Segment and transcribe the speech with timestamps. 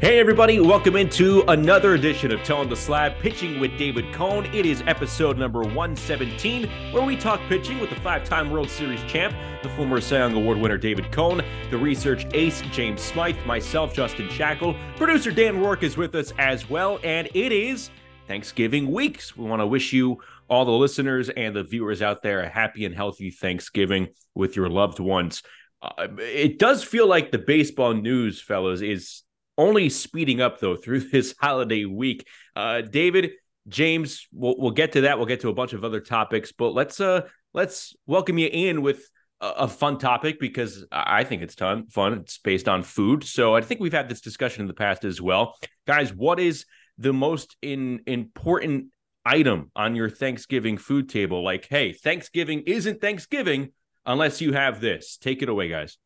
[0.00, 4.44] Hey, everybody, welcome into another edition of Toeing the Slab Pitching with David Cone.
[4.46, 9.00] It is episode number 117, where we talk pitching with the five time World Series
[9.04, 13.94] champ, the former Cy Young Award winner David Cone, the research ace James Smythe, myself,
[13.94, 17.90] Justin Shackil, producer Dan Rourke is with us as well, and it is
[18.26, 19.36] Thanksgiving weeks.
[19.36, 20.18] We want to wish you,
[20.48, 24.68] all the listeners and the viewers out there, a happy and healthy Thanksgiving with your
[24.68, 25.44] loved ones.
[25.80, 29.23] Uh, it does feel like the baseball news, fellas, is
[29.56, 32.26] only speeding up though through this holiday week.
[32.54, 33.32] Uh, David,
[33.68, 35.18] James, we'll, we'll get to that.
[35.18, 37.22] We'll get to a bunch of other topics, but let's uh
[37.52, 39.08] let's welcome you in with
[39.40, 42.14] a, a fun topic because I think it's ton fun.
[42.14, 45.20] It's based on food, so I think we've had this discussion in the past as
[45.20, 46.12] well, guys.
[46.12, 46.66] What is
[46.98, 48.86] the most in important
[49.24, 51.42] item on your Thanksgiving food table?
[51.42, 53.72] Like, hey, Thanksgiving isn't Thanksgiving
[54.04, 55.16] unless you have this.
[55.16, 55.96] Take it away, guys.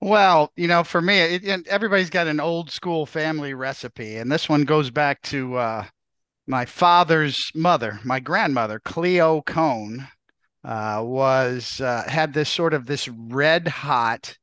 [0.00, 4.48] Well, you know, for me, it, everybody's got an old school family recipe, and this
[4.48, 5.86] one goes back to uh,
[6.46, 10.06] my father's mother, my grandmother, Cleo Cone,
[10.64, 14.36] uh, was uh, had this sort of this red hot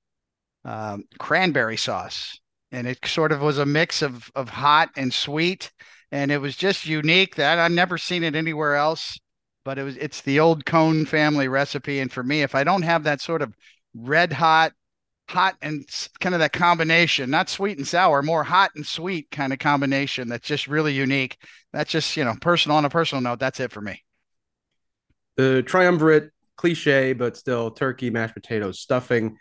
[0.66, 2.40] um, cranberry sauce,
[2.72, 5.72] and it sort of was a mix of of hot and sweet,
[6.12, 7.36] and it was just unique.
[7.36, 9.18] That I've never seen it anywhere else,
[9.64, 12.84] but it was it's the old Cone family recipe, and for me, if I don't
[12.84, 13.54] have that sort of
[13.94, 14.74] red hot
[15.28, 15.86] hot and
[16.20, 20.28] kind of that combination, not sweet and sour, more hot and sweet kind of combination
[20.28, 21.38] that's just really unique.
[21.74, 23.40] That's just, you know, personal on a personal note.
[23.40, 24.04] That's it for me.
[25.38, 29.38] The triumvirate cliche, but still turkey, mashed potatoes, stuffing.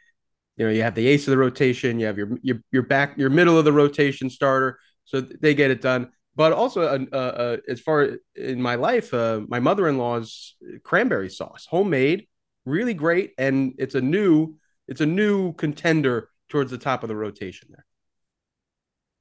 [0.56, 3.19] You know, you have the ace of the rotation, you have your your your back,
[3.19, 6.10] your middle of the rotation starter, so they get it done.
[6.36, 12.26] But also, uh, uh, as far in my life, uh, my mother-in-law's cranberry sauce, homemade,
[12.64, 14.56] really great, and it's a new
[14.89, 17.87] it's a new contender towards the top of the rotation there.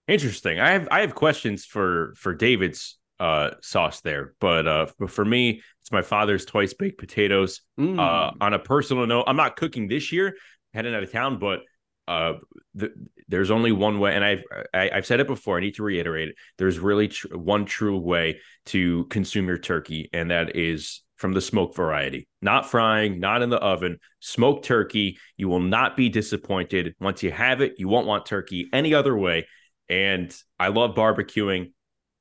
[0.08, 0.60] Interesting.
[0.60, 5.24] I have I have questions for for David's uh sauce there, but uh but for
[5.24, 7.62] me, it's my father's twice baked potatoes.
[7.80, 8.00] Mm.
[8.00, 10.36] Uh on a personal note, I'm not cooking this year,
[10.74, 11.62] heading out of town, but
[12.08, 12.34] uh
[12.76, 12.92] the,
[13.30, 14.44] there's only one way and I've
[14.74, 17.38] I, have i have said it before i need to reiterate it there's really tr-
[17.38, 22.70] one true way to consume your turkey and that is from the smoke variety, not
[22.70, 25.18] frying, not in the oven, smoked turkey.
[25.38, 26.96] You will not be disappointed.
[27.00, 29.48] Once you have it, you won't want turkey any other way.
[29.88, 31.72] And I love barbecuing.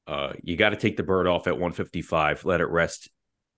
[0.07, 3.11] Uh, you got to take the bird off at 155, let it rest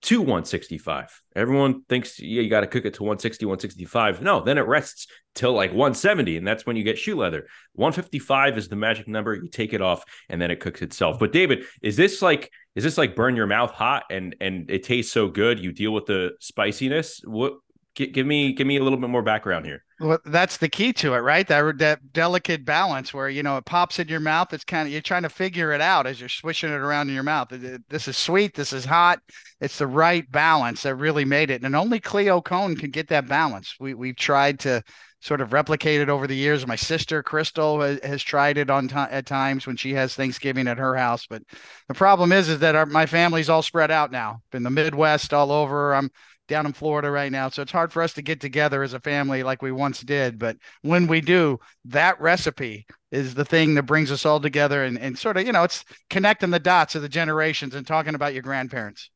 [0.05, 1.21] to 165.
[1.35, 4.21] Everyone thinks yeah, you got to cook it to 160, 165.
[4.21, 7.47] No, then it rests till like 170, and that's when you get shoe leather.
[7.73, 9.33] 155 is the magic number.
[9.33, 11.19] You take it off, and then it cooks itself.
[11.19, 14.83] But David, is this like is this like burn your mouth hot and and it
[14.83, 15.59] tastes so good?
[15.59, 17.21] You deal with the spiciness.
[17.25, 17.53] What
[17.95, 19.83] give me give me a little bit more background here.
[19.99, 21.47] Well, that's the key to it, right?
[21.47, 24.53] That that delicate balance where you know it pops in your mouth.
[24.53, 27.15] It's kind of you're trying to figure it out as you're swishing it around in
[27.15, 27.49] your mouth.
[27.89, 28.53] This is sweet.
[28.53, 29.19] This is hot.
[29.61, 33.27] It's the right balance that really made it, and only Cleo Cone can get that
[33.27, 33.75] balance.
[33.79, 34.83] We we've tried to
[35.21, 36.67] sort of replicate it over the years.
[36.67, 40.67] My sister Crystal has, has tried it on t- at times when she has Thanksgiving
[40.67, 41.25] at her house.
[41.25, 41.41] But
[41.87, 45.33] the problem is, is that our, my family's all spread out now in the Midwest,
[45.33, 45.95] all over.
[45.95, 46.11] I'm
[46.47, 47.49] down in Florida right now.
[47.49, 50.37] So it's hard for us to get together as a family like we once did.
[50.37, 54.97] But when we do, that recipe is the thing that brings us all together and,
[54.99, 58.33] and sort of, you know, it's connecting the dots of the generations and talking about
[58.33, 59.09] your grandparents.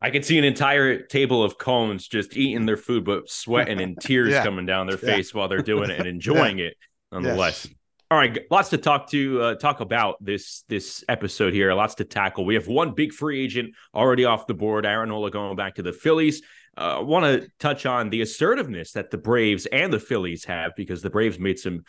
[0.00, 3.98] I can see an entire table of cones just eating their food, but sweating and
[4.00, 4.44] tears yeah.
[4.44, 5.38] coming down their face yeah.
[5.38, 6.66] while they're doing it and enjoying yeah.
[6.66, 6.76] it
[7.10, 7.66] nonetheless.
[7.66, 7.74] Yes.
[8.14, 11.74] All right, lots to talk to uh, talk about this this episode here.
[11.74, 12.44] Lots to tackle.
[12.44, 14.86] We have one big free agent already off the board.
[14.86, 16.40] Aaron Nola going back to the Phillies.
[16.76, 20.76] I uh, want to touch on the assertiveness that the Braves and the Phillies have
[20.76, 21.82] because the Braves made some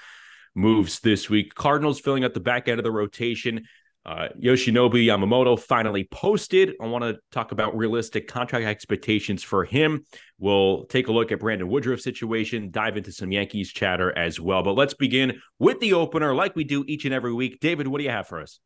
[0.55, 1.53] moves this week.
[1.53, 3.65] Cardinals filling up the back end of the rotation.
[4.05, 6.73] Uh, Yoshinobu Yamamoto finally posted.
[6.79, 10.05] I want to talk about realistic contract expectations for him.
[10.37, 14.61] We'll take a look at Brandon Woodruff's situation, dive into some Yankees chatter as well.
[14.61, 17.59] But let's begin with the opener, like we do each and every week.
[17.59, 18.59] David, what do you have for us?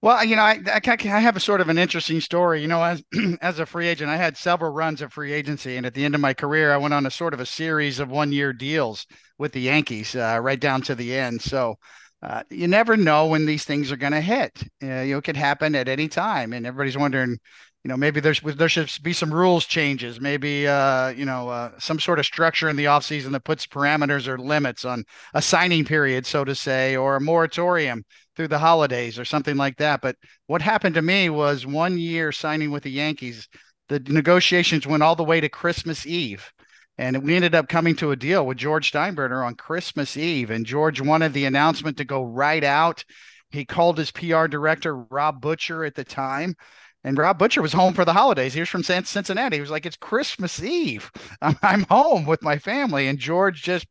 [0.00, 2.60] Well, you know, I, I, I have a sort of an interesting story.
[2.60, 3.02] You know, as
[3.40, 6.14] as a free agent, I had several runs of free agency, and at the end
[6.14, 9.06] of my career, I went on a sort of a series of one year deals
[9.38, 11.42] with the Yankees, uh, right down to the end.
[11.42, 11.78] So
[12.22, 14.62] uh, you never know when these things are going to hit.
[14.82, 16.52] Uh, you know, it could happen at any time.
[16.52, 17.38] And everybody's wondering,
[17.84, 21.70] you know, maybe there's there should be some rules changes, maybe uh, you know, uh,
[21.78, 25.04] some sort of structure in the offseason that puts parameters or limits on
[25.34, 28.04] a signing period, so to say, or a moratorium
[28.34, 30.00] through the holidays or something like that.
[30.00, 30.16] But
[30.48, 33.48] what happened to me was one year signing with the Yankees,
[33.88, 36.52] the negotiations went all the way to Christmas Eve.
[36.98, 40.50] And we ended up coming to a deal with George Steinbrenner on Christmas Eve.
[40.50, 43.04] And George wanted the announcement to go right out.
[43.50, 46.56] He called his PR director, Rob Butcher, at the time.
[47.04, 48.52] And Rob Butcher was home for the holidays.
[48.52, 49.56] He was from Cincinnati.
[49.56, 51.10] He was like, It's Christmas Eve.
[51.40, 53.06] I'm home with my family.
[53.06, 53.86] And George just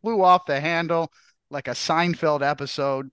[0.00, 1.12] flew off the handle
[1.50, 3.10] like a Seinfeld episode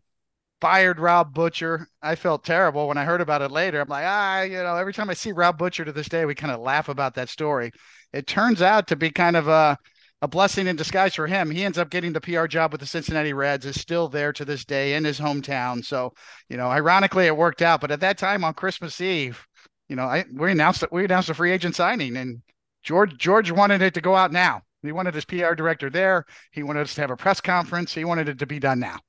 [0.62, 1.88] fired Rob Butcher.
[2.01, 3.81] I felt terrible when I heard about it later.
[3.81, 6.36] I'm like, ah, you know, every time I see Rob Butcher to this day, we
[6.36, 7.72] kind of laugh about that story.
[8.13, 9.77] It turns out to be kind of a
[10.21, 11.50] a blessing in disguise for him.
[11.50, 14.44] He ends up getting the PR job with the Cincinnati Reds, is still there to
[14.44, 15.83] this day in his hometown.
[15.83, 16.13] So,
[16.50, 17.79] you know, ironically, it worked out.
[17.79, 19.45] But at that time on Christmas Eve,
[19.88, 22.41] you know, I we announced that we announced a free agent signing, and
[22.83, 24.62] George George wanted it to go out now.
[24.81, 26.25] He wanted his PR director there.
[26.51, 27.94] He wanted us to have a press conference.
[27.94, 29.00] He wanted it to be done now.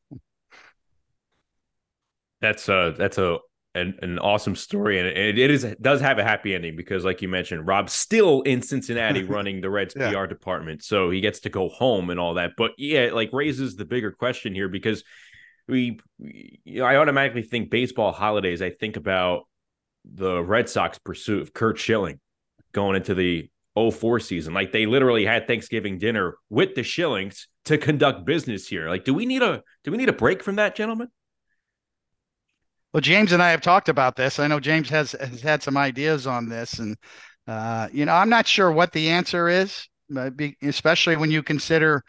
[2.40, 3.38] That's uh that's a
[3.74, 7.04] an, an awesome story and it, it is it does have a happy ending because
[7.04, 10.10] like you mentioned Rob's still in Cincinnati running the Reds yeah.
[10.10, 13.30] PR department so he gets to go home and all that but yeah it like
[13.32, 15.04] raises the bigger question here because
[15.68, 19.44] we you know I automatically think baseball holidays I think about
[20.04, 22.18] the Red Sox pursuit of Curt Schilling
[22.72, 24.52] going into the 04 season.
[24.52, 28.88] Like they literally had Thanksgiving dinner with the Schillings to conduct business here.
[28.88, 31.08] Like do we need a do we need a break from that gentlemen
[32.92, 34.38] well, James and I have talked about this.
[34.38, 36.96] I know James has has had some ideas on this, and
[37.46, 39.86] uh, you know, I'm not sure what the answer is,
[40.62, 42.02] especially when you consider,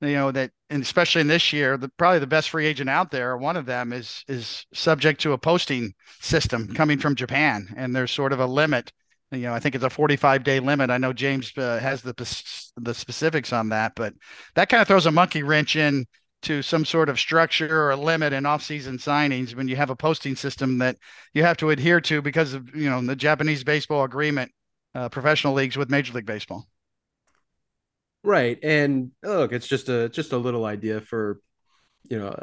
[0.00, 3.10] you know, that, and especially in this year, the probably the best free agent out
[3.10, 7.94] there, one of them is is subject to a posting system coming from Japan, and
[7.94, 8.92] there's sort of a limit.
[9.30, 10.90] You know, I think it's a 45 day limit.
[10.90, 12.14] I know James uh, has the
[12.76, 14.14] the specifics on that, but
[14.56, 16.06] that kind of throws a monkey wrench in
[16.44, 19.96] to some sort of structure or a limit in off-season signings when you have a
[19.96, 20.96] posting system that
[21.32, 24.52] you have to adhere to because of you know the Japanese baseball agreement,
[24.94, 26.66] uh, professional leagues with Major League Baseball.
[28.22, 31.40] Right, and look, it's just a just a little idea for
[32.08, 32.34] you know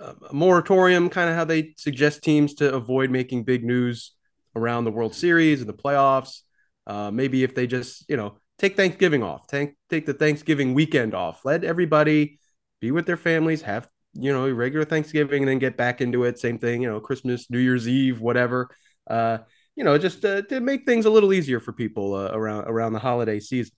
[0.00, 4.12] a, a moratorium, kind of how they suggest teams to avoid making big news
[4.54, 6.40] around the World Series and the playoffs.
[6.86, 11.14] Uh, maybe if they just you know take Thanksgiving off, take take the Thanksgiving weekend
[11.14, 12.38] off, let everybody
[12.82, 16.38] be with their families, have you know regular Thanksgiving, and then get back into it.
[16.38, 18.68] Same thing, you know, Christmas, New Year's Eve, whatever.
[19.08, 19.38] Uh,
[19.76, 22.92] you know, just uh, to make things a little easier for people uh, around around
[22.92, 23.72] the holiday season.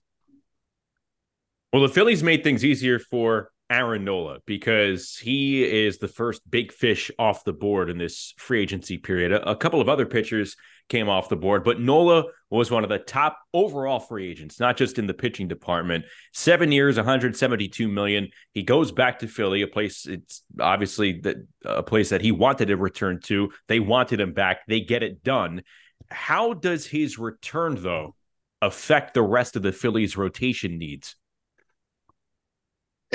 [1.71, 6.71] Well, the Phillies made things easier for Aaron Nola because he is the first big
[6.71, 9.31] fish off the board in this free agency period.
[9.31, 10.55] A, a couple of other pitchers
[10.87, 14.77] came off the board, but Nola was one of the top overall free agents, not
[14.77, 16.05] just in the pitching department.
[16.31, 18.29] Seven years, 172 million.
[18.53, 22.67] He goes back to Philly, a place it's obviously that a place that he wanted
[22.67, 23.51] to return to.
[23.67, 24.59] They wanted him back.
[24.67, 25.63] They get it done.
[26.09, 28.15] How does his return though
[28.61, 31.15] affect the rest of the Phillies' rotation needs?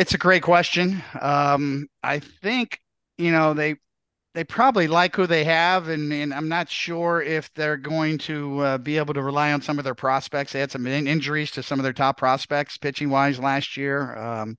[0.01, 1.03] It's a great question.
[1.21, 2.81] Um, I think
[3.19, 3.75] you know they
[4.33, 8.61] they probably like who they have, and, and I'm not sure if they're going to
[8.61, 10.53] uh, be able to rely on some of their prospects.
[10.53, 14.17] They had some in- injuries to some of their top prospects pitching wise last year.
[14.17, 14.57] Um,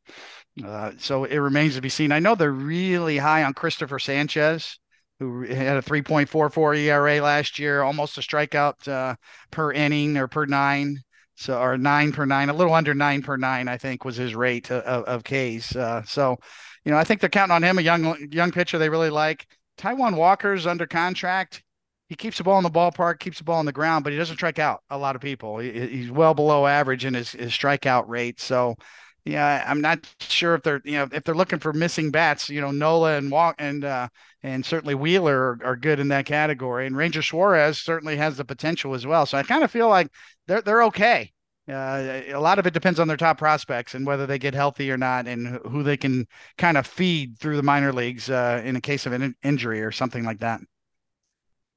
[0.64, 2.12] uh, so it remains to be seen.
[2.12, 4.78] I know they're really high on Christopher Sanchez,
[5.19, 9.16] who had a 3.44 ERA last year, almost a strikeout uh,
[9.50, 10.98] per inning or per nine.
[11.42, 14.36] So, or nine per nine, a little under nine per nine, I think was his
[14.36, 15.76] rate of, of Ks.
[15.76, 16.38] Uh, so,
[16.86, 19.48] you know, I think they're counting on him, a young young pitcher they really like.
[19.78, 21.64] Taijuan Walker's under contract.
[22.10, 24.19] He keeps the ball in the ballpark, keeps the ball on the ground, but he
[24.19, 25.57] doesn't strike out a lot of people.
[25.57, 28.40] He, he's well below average in his, his strikeout rate.
[28.40, 28.76] So,
[29.25, 32.49] yeah, I'm not sure if they're you know if they're looking for missing bats.
[32.49, 34.07] You know, Nola and Walk and uh,
[34.42, 38.45] and certainly Wheeler are, are, good in that category, and Ranger Suarez certainly has the
[38.45, 39.25] potential as well.
[39.28, 40.09] So I kind of feel like
[40.47, 41.31] they're they're okay.
[41.69, 44.90] Uh, a lot of it depends on their top prospects and whether they get healthy
[44.90, 46.25] or not, and who they can
[46.57, 49.92] kind of feed through the minor leagues uh, in a case of an injury or
[49.92, 50.61] something like that.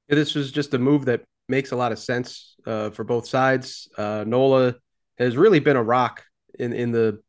[0.09, 3.29] Yeah, this was just a move that makes a lot of sense uh, for both
[3.29, 3.87] sides.
[3.99, 4.77] Uh, Nola
[5.19, 6.25] has really been a rock
[6.59, 7.21] in in the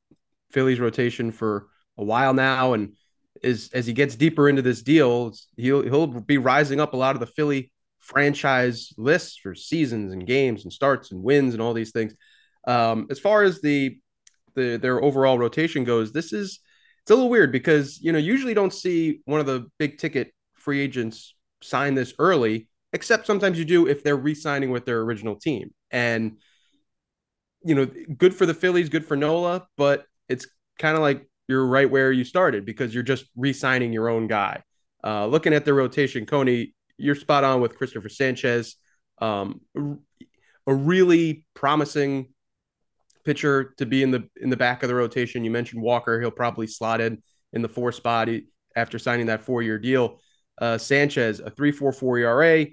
[0.55, 2.95] Phillies rotation for a while now, and
[3.43, 7.15] is as he gets deeper into this deal, he'll he'll be rising up a lot
[7.15, 11.73] of the Philly franchise lists for seasons and games and starts and wins and all
[11.73, 12.13] these things.
[12.67, 13.99] Um, as far as the
[14.55, 16.59] the their overall rotation goes, this is
[17.01, 20.33] it's a little weird because you know usually don't see one of the big ticket
[20.53, 22.67] free agents sign this early.
[22.93, 25.73] except sometimes you do if they're re-signing with their original team.
[25.91, 26.37] And
[27.67, 27.85] you know,
[28.17, 30.47] good for the Phillies, good for Nola, but it's
[30.79, 34.63] kind of like you're right where you started because you're just re-signing your own guy.
[35.03, 38.75] Uh, looking at the rotation, Coney, you're spot on with Christopher Sanchez.
[39.19, 39.61] Um,
[40.67, 42.29] a really promising
[43.23, 45.43] pitcher to be in the in the back of the rotation.
[45.43, 47.21] You mentioned Walker; he'll probably slot in
[47.53, 48.29] in the four spot
[48.75, 50.19] after signing that four year deal.
[50.59, 52.65] Uh, Sanchez, a 3.44 ERA,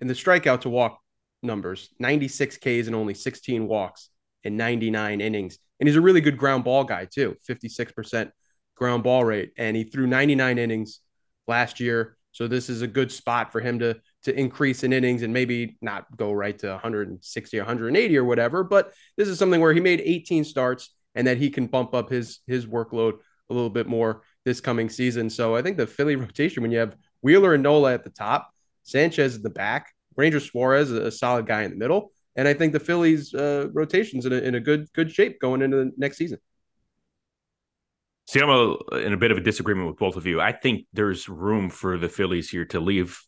[0.00, 1.00] and the strikeout to walk
[1.42, 4.10] numbers: 96 Ks and only 16 walks
[4.44, 5.58] in 99 innings.
[5.80, 8.30] And he's a really good ground ball guy too, 56%
[8.76, 11.00] ground ball rate, and he threw 99 innings
[11.48, 12.16] last year.
[12.32, 15.78] So this is a good spot for him to to increase in innings and maybe
[15.80, 18.62] not go right to 160 180 or whatever.
[18.62, 22.10] But this is something where he made 18 starts and that he can bump up
[22.10, 23.14] his his workload
[23.48, 25.28] a little bit more this coming season.
[25.30, 28.50] So i think the philly rotation when you have wheeler and nola at the top
[28.82, 32.72] sanchez in the back ranger suarez a solid guy in the middle and i think
[32.72, 36.16] the phillies uh, rotations in a, in a good good shape going into the next
[36.16, 36.38] season
[38.26, 40.40] See, I'm a, in a bit of a disagreement with both of you.
[40.40, 43.20] I think there's room for the Phillies here to leave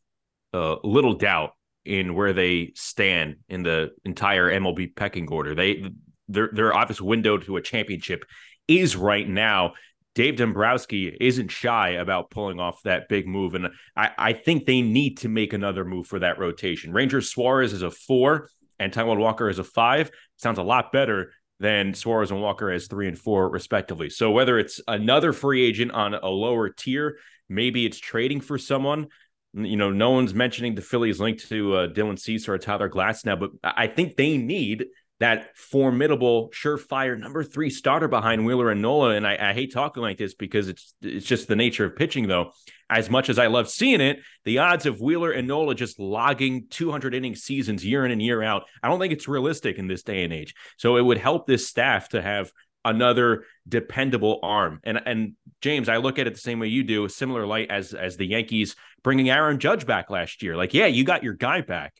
[0.55, 1.55] uh, little doubt
[1.85, 5.57] in where they stand in the entire MLB pecking order.
[5.57, 5.91] They
[6.29, 8.25] their their obvious window to a championship
[8.69, 9.73] is right now.
[10.15, 14.83] Dave Dombrowski isn't shy about pulling off that big move, and I, I think they
[14.83, 16.93] need to make another move for that rotation.
[16.93, 18.51] Ranger Suarez is a four,
[18.83, 20.11] and Taijuan Walker is a five.
[20.37, 24.11] Sounds a lot better than Suarez and Walker as three and four, respectively.
[24.11, 29.09] So whether it's another free agent on a lower tier, maybe it's trading for someone
[29.55, 33.39] you know, no one's mentioning the Phillies linked to uh, Dylan Cease or Tyler Glasnow,
[33.39, 34.87] but I think they need
[35.23, 39.11] that formidable, surefire number three starter behind Wheeler and Nola.
[39.11, 42.27] And I, I, hate talking like this because it's it's just the nature of pitching,
[42.27, 42.51] though.
[42.91, 46.67] As much as I love seeing it, the odds of Wheeler and Nola just logging
[46.71, 50.03] 200 inning seasons year in and year out, I don't think it's realistic in this
[50.03, 50.55] day and age.
[50.77, 52.51] So it would help this staff to have
[52.85, 54.81] another dependable arm.
[54.83, 57.71] And and James, I look at it the same way you do, a similar light
[57.71, 58.75] as as the Yankees
[59.05, 60.57] bringing Aaron Judge back last year.
[60.57, 61.95] Like, yeah, you got your guy back,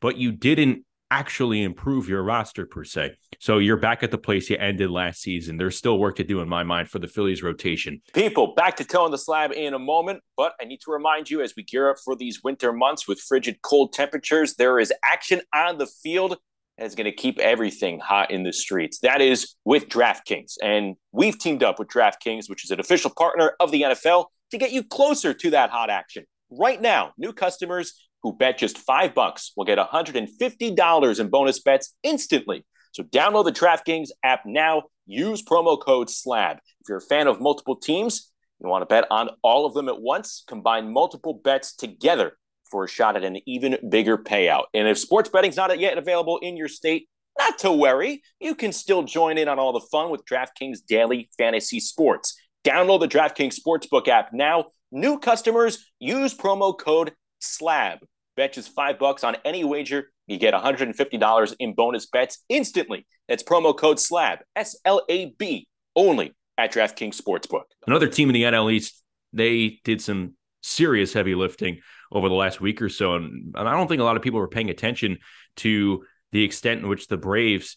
[0.00, 3.14] but you didn't actually improve your roster per se.
[3.38, 5.56] So you're back at the place you ended last season.
[5.56, 8.02] There's still work to do in my mind for the Phillies rotation.
[8.12, 11.40] People, back to Toeing the Slab in a moment, but I need to remind you
[11.40, 15.40] as we gear up for these winter months with frigid cold temperatures, there is action
[15.54, 16.36] on the field
[16.76, 19.00] that's going to keep everything hot in the streets.
[19.00, 20.54] That is with DraftKings.
[20.62, 24.58] And we've teamed up with DraftKings, which is an official partner of the NFL, to
[24.58, 26.24] get you closer to that hot action.
[26.50, 31.94] Right now, new customers who bet just five bucks will get $150 in bonus bets
[32.02, 32.64] instantly.
[32.92, 34.82] So download the DraftKings app now.
[35.06, 36.56] Use promo code SLAB.
[36.56, 38.30] If you're a fan of multiple teams,
[38.60, 42.32] you want to bet on all of them at once, combine multiple bets together
[42.70, 44.64] for a shot at an even bigger payout.
[44.74, 47.08] And if sports betting's not yet available in your state,
[47.38, 48.20] not to worry.
[48.40, 52.38] You can still join in on all the fun with DraftKings Daily Fantasy Sports.
[52.62, 54.66] Download the DraftKings Sportsbook app now.
[54.90, 58.00] New customers use promo code SLAB.
[58.38, 60.12] Bet just five bucks on any wager.
[60.28, 63.04] You get $150 in bonus bets instantly.
[63.28, 65.66] That's promo code SLAB, S L A B,
[65.96, 67.64] only at DraftKings Sportsbook.
[67.88, 69.02] Another team in the NL East,
[69.32, 71.80] they did some serious heavy lifting
[72.12, 73.16] over the last week or so.
[73.16, 75.18] And, I don't think a lot of people were paying attention
[75.56, 77.76] to the extent in which the Braves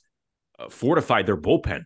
[0.60, 1.86] uh, fortified their bullpen.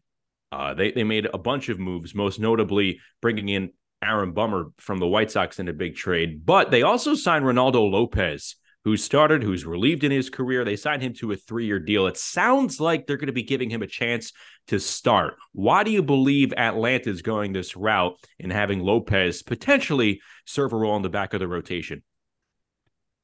[0.52, 3.72] Uh, they, they made a bunch of moves, most notably bringing in
[4.04, 6.46] Aaron Bummer from the White Sox in a big trade.
[6.46, 10.64] But they also signed Reynaldo Lopez, who started, who's relieved in his career.
[10.64, 12.06] They signed him to a three year deal.
[12.06, 14.32] It sounds like they're going to be giving him a chance
[14.68, 15.34] to start.
[15.54, 20.78] Why do you believe Atlanta is going this route and having Lopez potentially serve a
[20.78, 22.04] role in the back of the rotation?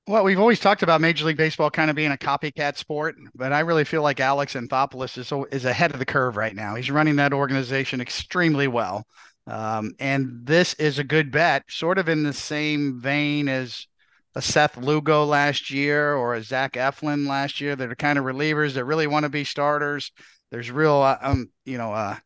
[0.07, 3.53] Well, we've always talked about Major League Baseball kind of being a copycat sport, but
[3.53, 6.73] I really feel like Alex Anthopoulos is is ahead of the curve right now.
[6.73, 9.05] He's running that organization extremely well,
[9.45, 13.85] um, and this is a good bet, sort of in the same vein as
[14.35, 17.75] a Seth Lugo last year or a Zach Eflin last year.
[17.75, 20.11] That are kind of relievers that really want to be starters.
[20.51, 22.17] There's real, uh, um, you know, uh,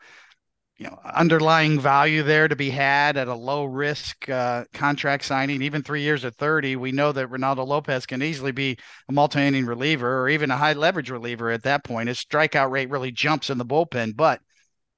[0.78, 5.62] you know underlying value there to be had at a low risk uh, contract signing
[5.62, 9.66] even three years at 30 we know that Reynaldo lopez can easily be a multi-inning
[9.66, 13.50] reliever or even a high leverage reliever at that point his strikeout rate really jumps
[13.50, 14.42] in the bullpen but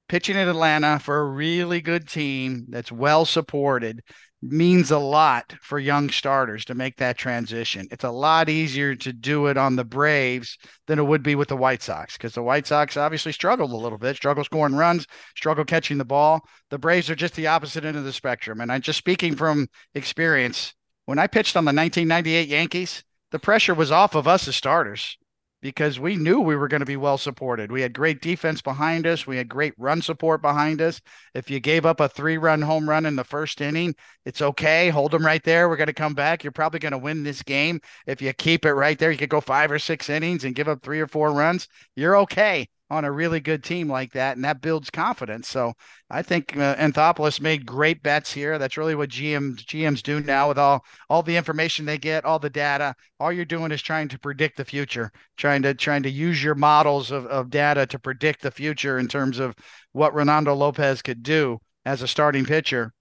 [0.08, 4.02] pitching in atlanta for a really good team that's well supported
[4.40, 7.88] means a lot for young starters to make that transition.
[7.90, 11.48] It's a lot easier to do it on the Braves than it would be with
[11.48, 15.06] the White Sox because the White Sox obviously struggled a little bit, struggle scoring runs,
[15.36, 16.40] struggle catching the ball.
[16.70, 18.60] The Braves are just the opposite end of the spectrum.
[18.60, 20.74] And I'm just speaking from experience.
[21.06, 25.18] When I pitched on the 1998 Yankees, the pressure was off of us as starters
[25.60, 27.72] because we knew we were going to be well supported.
[27.72, 29.26] We had great defense behind us.
[29.26, 31.00] We had great run support behind us.
[31.34, 34.88] If you gave up a three run home run in the first inning, it's okay.
[34.90, 35.68] Hold them right there.
[35.68, 36.44] We're going to come back.
[36.44, 37.80] You're probably going to win this game.
[38.06, 40.68] If you keep it right there, you could go five or six innings and give
[40.68, 41.68] up three or four runs.
[41.96, 45.48] You're okay on a really good team like that, and that builds confidence.
[45.48, 45.74] So
[46.10, 48.58] I think uh, Anthopoulos made great bets here.
[48.58, 52.38] That's really what GM GMs do now with all all the information they get, all
[52.38, 52.94] the data.
[53.20, 56.54] All you're doing is trying to predict the future, trying to trying to use your
[56.54, 59.54] models of, of data to predict the future in terms of
[59.92, 62.92] what Reynaldo Lopez could do as a starting pitcher.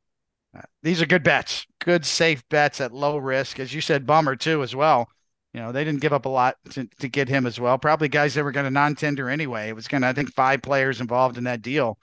[0.58, 4.36] Uh, these are good bets, good safe bets at low risk, as you said, bummer
[4.36, 5.08] too as well
[5.57, 7.79] you know, they didn't give up a lot to, to get him as well.
[7.79, 9.69] Probably guys that were going to non-tender anyway.
[9.69, 11.97] It was going to, I think, five players involved in that deal.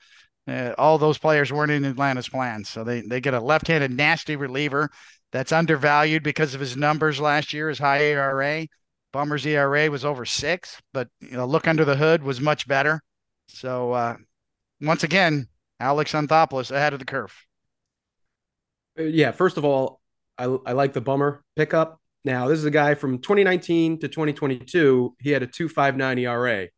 [0.48, 4.34] Uh, all those players weren't in Atlanta's plans, so they they get a left-handed nasty
[4.34, 4.90] reliever
[5.30, 8.66] that's undervalued because of his numbers last year, his high ERA.
[9.12, 13.00] Bummer's ERA was over six, but you know, look under the hood was much better.
[13.46, 14.16] So uh,
[14.80, 15.46] once again,
[15.78, 17.32] Alex Anthopoulos ahead of the curve.
[18.98, 20.00] Uh, yeah, first of all,
[20.36, 22.00] I, I like the Bummer pickup.
[22.24, 25.16] Now, this is a guy from 2019 to 2022.
[25.20, 26.68] He had a 2.59 ERA.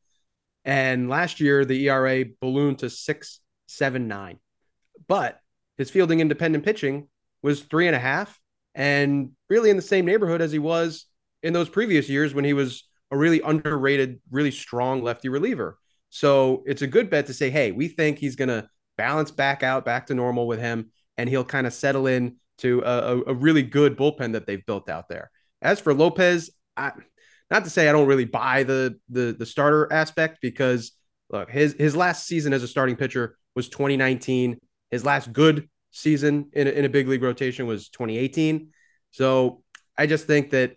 [0.65, 4.39] And last year, the ERA ballooned to 6.79.
[5.07, 5.39] But
[5.79, 7.09] his fielding independent pitching
[7.43, 8.41] was three and a half
[8.75, 11.07] and really in the same neighborhood as he was
[11.43, 15.79] in those previous years when he was a really underrated, really strong lefty reliever.
[16.11, 19.63] So it's a good bet to say, hey, we think he's going to balance back
[19.63, 23.35] out, back to normal with him, and he'll kind of settle in to a, a,
[23.35, 25.31] really good bullpen that they've built out there.
[25.63, 26.93] As for Lopez, I,
[27.51, 30.93] not to say I don't really buy the the the starter aspect because
[31.31, 34.59] look, his his last season as a starting pitcher was 2019.
[34.91, 38.71] His last good season in a, in a big league rotation was 2018.
[39.11, 39.63] So
[39.97, 40.77] I just think that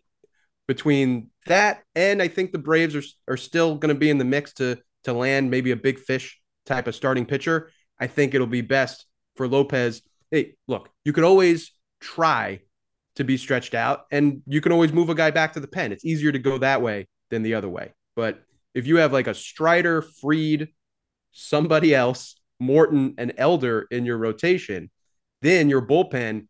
[0.67, 4.25] between that and I think the Braves are are still going to be in the
[4.25, 7.71] mix to to land maybe a big fish type of starting pitcher.
[7.99, 9.05] I think it'll be best
[9.35, 10.01] for Lopez.
[10.31, 12.61] Hey, look, you could always try
[13.19, 14.05] to be stretched out.
[14.11, 15.91] And you can always move a guy back to the pen.
[15.91, 17.91] It's easier to go that way than the other way.
[18.15, 18.41] But
[18.73, 20.69] if you have like a Strider, Fried,
[21.33, 24.89] somebody else, Morton, and Elder in your rotation,
[25.41, 26.47] then your bullpen,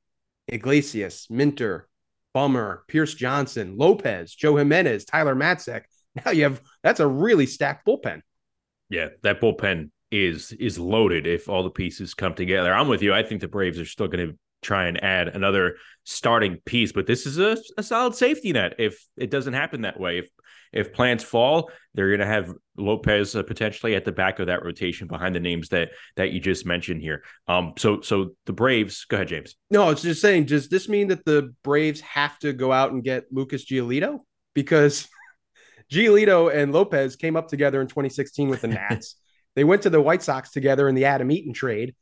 [0.47, 1.87] Iglesias, Minter,
[2.35, 5.83] Bummer, Pierce Johnson, Lopez, Joe Jimenez, Tyler Matzek.
[6.23, 8.21] Now you have that's a really stacked bullpen.
[8.89, 12.71] Yeah, that bullpen is is loaded if all the pieces come together.
[12.73, 13.13] I'm with you.
[13.13, 16.91] I think the Braves are still going to try and add another starting piece.
[16.91, 20.19] But this is a, a solid safety net if it doesn't happen that way.
[20.19, 20.29] If
[20.71, 24.63] if plants fall, they're going to have Lopez uh, potentially at the back of that
[24.63, 27.23] rotation behind the names that that you just mentioned here.
[27.47, 29.05] Um, so so the Braves.
[29.05, 29.55] Go ahead, James.
[29.71, 30.45] No, it's just saying.
[30.45, 34.19] Does this mean that the Braves have to go out and get Lucas Giolito
[34.53, 35.07] because
[35.91, 39.15] Giolito and Lopez came up together in 2016 with the Nats.
[39.55, 41.95] they went to the White Sox together in the Adam Eaton trade.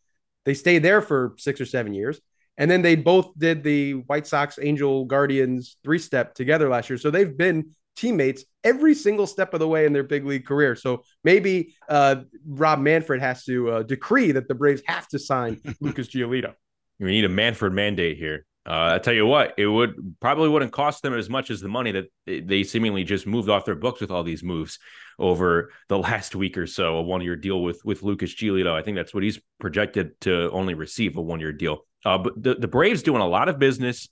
[0.46, 2.20] They stayed there for six or seven years.
[2.58, 6.98] And then they both did the White Sox Angel Guardians three step together last year.
[6.98, 10.76] So they've been teammates every single step of the way in their big league career.
[10.76, 15.60] So maybe uh, Rob Manfred has to uh, decree that the Braves have to sign
[15.82, 16.54] Lucas Giolito.
[17.00, 18.46] We need a Manfred mandate here.
[18.68, 21.70] Uh, I tell you what, it would probably wouldn't cost them as much as the
[21.70, 24.78] money that they seemingly just moved off their books with all these moves
[25.18, 26.98] over the last week or so.
[26.98, 28.74] A one year deal with with Lucas Giolito.
[28.74, 31.86] I think that's what he's projected to only receive a one year deal.
[32.08, 34.08] Uh, but the, the Braves doing a lot of business.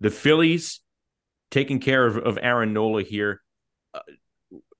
[0.00, 0.80] The Phillies
[1.50, 3.42] taking care of, of Aaron Nola here.
[3.92, 4.00] Uh,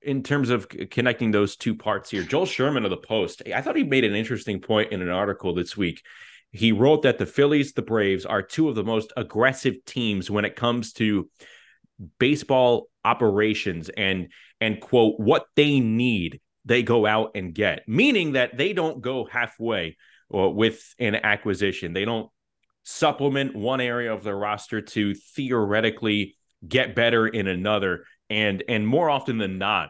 [0.01, 3.75] in terms of connecting those two parts here, Joel Sherman of the Post, I thought
[3.75, 6.01] he made an interesting point in an article this week.
[6.51, 10.45] He wrote that the Phillies, the Braves are two of the most aggressive teams when
[10.45, 11.29] it comes to
[12.19, 18.57] baseball operations and and quote what they need they go out and get meaning that
[18.57, 19.95] they don't go halfway
[20.33, 22.29] uh, with an acquisition they don't
[22.85, 28.05] supplement one area of their roster to theoretically get better in another.
[28.29, 29.89] And and more often than not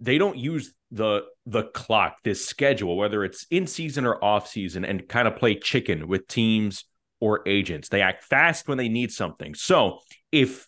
[0.00, 4.84] they don't use the the clock this schedule whether it's in season or off season
[4.84, 6.84] and kind of play chicken with teams
[7.20, 7.88] or agents.
[7.88, 9.54] They act fast when they need something.
[9.54, 9.98] So
[10.32, 10.66] if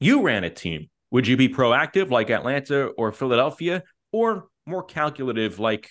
[0.00, 5.58] you ran a team would you be proactive like atlanta or philadelphia or more calculative
[5.58, 5.90] like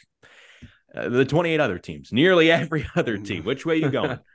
[0.93, 3.43] uh, the 28 other teams nearly every other team?
[3.43, 4.19] Which way are you going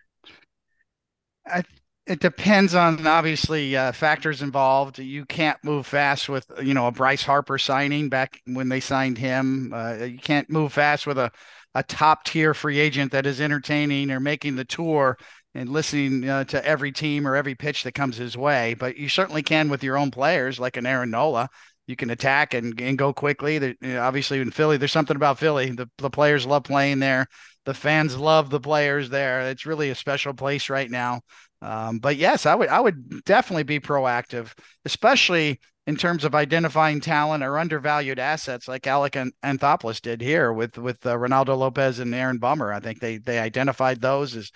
[1.46, 1.62] I,
[2.06, 4.98] it depends on obviously uh, factors involved.
[4.98, 9.18] You can't move fast with you know a Bryce Harper signing back when they signed
[9.18, 9.72] him.
[9.74, 11.30] Uh, you can't move fast with a
[11.74, 15.18] a top tier free agent that is entertaining or making the tour
[15.54, 18.74] and listening uh, to every team or every pitch that comes his way.
[18.74, 21.48] But you certainly can with your own players, like an Aaron Nola.
[21.86, 23.54] You can attack and, and go quickly.
[23.54, 25.70] you know, obviously, in Philly, there's something about Philly.
[25.70, 27.26] The, the players love playing there.
[27.66, 29.42] The fans love the players there.
[29.50, 31.20] It's really a special place right now.
[31.60, 34.52] Um, but yes, I would I would definitely be proactive,
[34.84, 40.52] especially in terms of identifying talent or undervalued assets like Alec and Anthopoulos did here
[40.52, 42.72] with with uh, Reynaldo Lopez and Aaron Bummer.
[42.72, 44.50] I think they they identified those as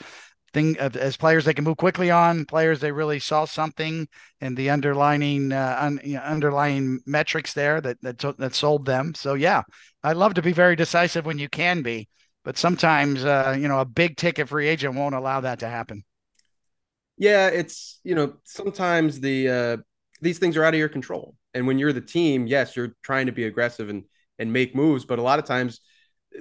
[0.53, 4.07] thing as players they can move quickly on, players they really saw something
[4.41, 9.15] in the underlining uh, un, you know, underlying metrics there that that that sold them.
[9.15, 9.63] So yeah,
[10.03, 12.09] I love to be very decisive when you can be,
[12.45, 16.05] but sometimes uh, you know a big ticket free agent won't allow that to happen.
[17.17, 19.77] Yeah, it's you know sometimes the uh,
[20.21, 23.27] these things are out of your control, and when you're the team, yes, you're trying
[23.27, 24.05] to be aggressive and
[24.39, 25.81] and make moves, but a lot of times,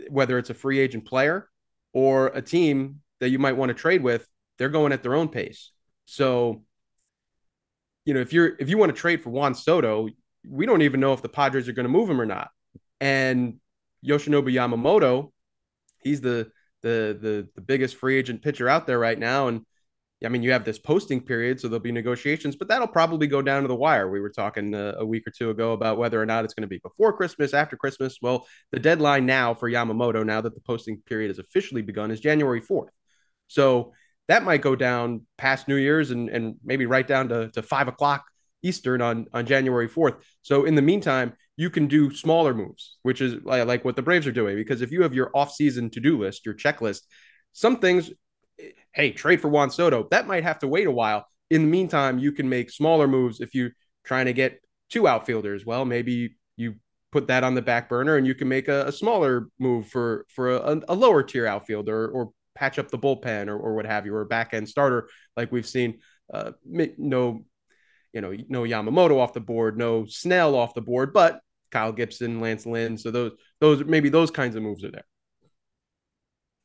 [0.10, 1.50] whether it's a free agent player
[1.92, 4.26] or a team that you might want to trade with,
[4.58, 5.72] they're going at their own pace.
[6.06, 6.64] So,
[8.06, 10.08] you know, if you're if you want to trade for Juan Soto,
[10.48, 12.50] we don't even know if the Padres are going to move him or not.
[13.02, 13.60] And
[14.06, 15.32] Yoshinobu Yamamoto,
[16.02, 19.66] he's the the the the biggest free agent pitcher out there right now, and
[20.24, 23.42] I mean, you have this posting period, so there'll be negotiations, but that'll probably go
[23.42, 24.10] down to the wire.
[24.10, 26.64] We were talking uh, a week or two ago about whether or not it's going
[26.64, 28.18] to be before Christmas, after Christmas.
[28.22, 32.20] Well, the deadline now for Yamamoto, now that the posting period has officially begun, is
[32.20, 32.90] January 4th.
[33.48, 33.94] So
[34.28, 37.88] that might go down past New Year's and, and maybe right down to, to five
[37.88, 38.26] o'clock
[38.62, 40.18] Eastern on, on January 4th.
[40.42, 44.26] So in the meantime, you can do smaller moves, which is like, what the Braves
[44.26, 44.56] are doing.
[44.56, 47.02] Because if you have your off-season to-do list, your checklist,
[47.52, 48.10] some things,
[48.94, 51.28] hey, trade for Juan Soto, that might have to wait a while.
[51.50, 53.72] In the meantime, you can make smaller moves if you're
[54.06, 55.66] trying to get two outfielders.
[55.66, 56.76] Well, maybe you
[57.12, 60.26] put that on the back burner and you can make a, a smaller move for
[60.30, 64.06] for a, a lower tier outfielder or patch up the bullpen or, or what have
[64.06, 66.00] you, or a back end starter like we've seen.
[66.34, 67.44] Uh, no,
[68.14, 71.42] you know, no Yamamoto off the board, no Snell off the board, but
[71.72, 72.98] Kyle Gibson, Lance Lynn.
[72.98, 75.06] So those, those maybe those kinds of moves are there.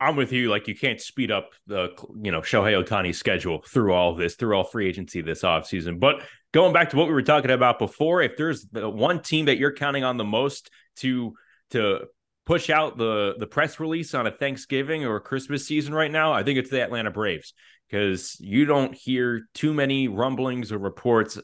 [0.00, 0.50] I'm with you.
[0.50, 1.90] Like you can't speed up the
[2.20, 6.00] you know Shohei Ohtani schedule through all of this, through all free agency this offseason.
[6.00, 9.46] But going back to what we were talking about before, if there's the one team
[9.46, 11.34] that you're counting on the most to
[11.70, 12.00] to
[12.44, 16.32] push out the the press release on a Thanksgiving or a Christmas season right now,
[16.32, 17.54] I think it's the Atlanta Braves
[17.88, 21.38] because you don't hear too many rumblings or reports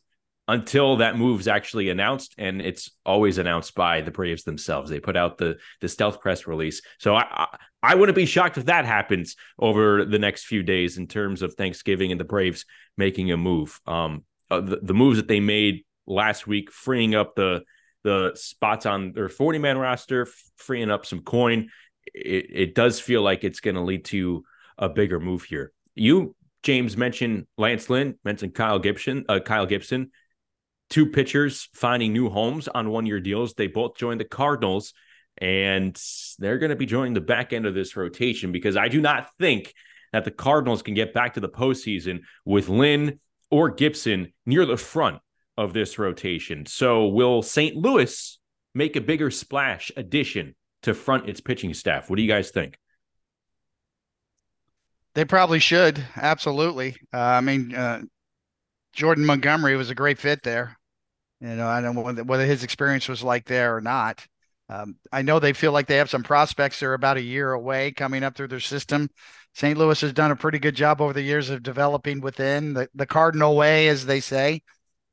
[0.50, 4.90] until that move's actually announced and it's always announced by the Braves themselves.
[4.90, 6.82] They put out the the stealth press release.
[6.98, 10.98] So I, I, I wouldn't be shocked if that happens over the next few days
[10.98, 12.64] in terms of Thanksgiving and the Braves
[12.96, 13.80] making a move.
[13.86, 17.62] Um uh, the, the moves that they made last week freeing up the
[18.02, 21.70] the spots on their 40 man roster, freeing up some coin.
[22.12, 24.42] It, it does feel like it's going to lead to
[24.78, 25.70] a bigger move here.
[25.94, 30.10] You, James, mentioned Lance Lynn, mentioned Kyle Gibson, uh, Kyle Gibson,
[30.90, 33.54] two pitchers finding new homes on one year deals.
[33.54, 34.92] They both joined the Cardinals,
[35.38, 35.98] and
[36.38, 39.30] they're going to be joining the back end of this rotation because I do not
[39.38, 39.72] think
[40.12, 44.76] that the Cardinals can get back to the postseason with Lynn or Gibson near the
[44.76, 45.20] front
[45.56, 46.66] of this rotation.
[46.66, 47.76] So will St.
[47.76, 48.38] Louis
[48.74, 52.10] make a bigger splash addition to front its pitching staff?
[52.10, 52.76] What do you guys think?
[55.14, 56.04] They probably should.
[56.16, 56.96] Absolutely.
[57.12, 58.02] Uh, I mean, uh,
[58.92, 60.78] Jordan Montgomery was a great fit there.
[61.40, 64.26] You know, I don't know whether his experience was like there or not.
[64.68, 66.78] Um, I know they feel like they have some prospects.
[66.78, 69.08] They're about a year away coming up through their system.
[69.54, 69.76] St.
[69.76, 73.06] Louis has done a pretty good job over the years of developing within the, the
[73.06, 74.62] Cardinal way, as they say.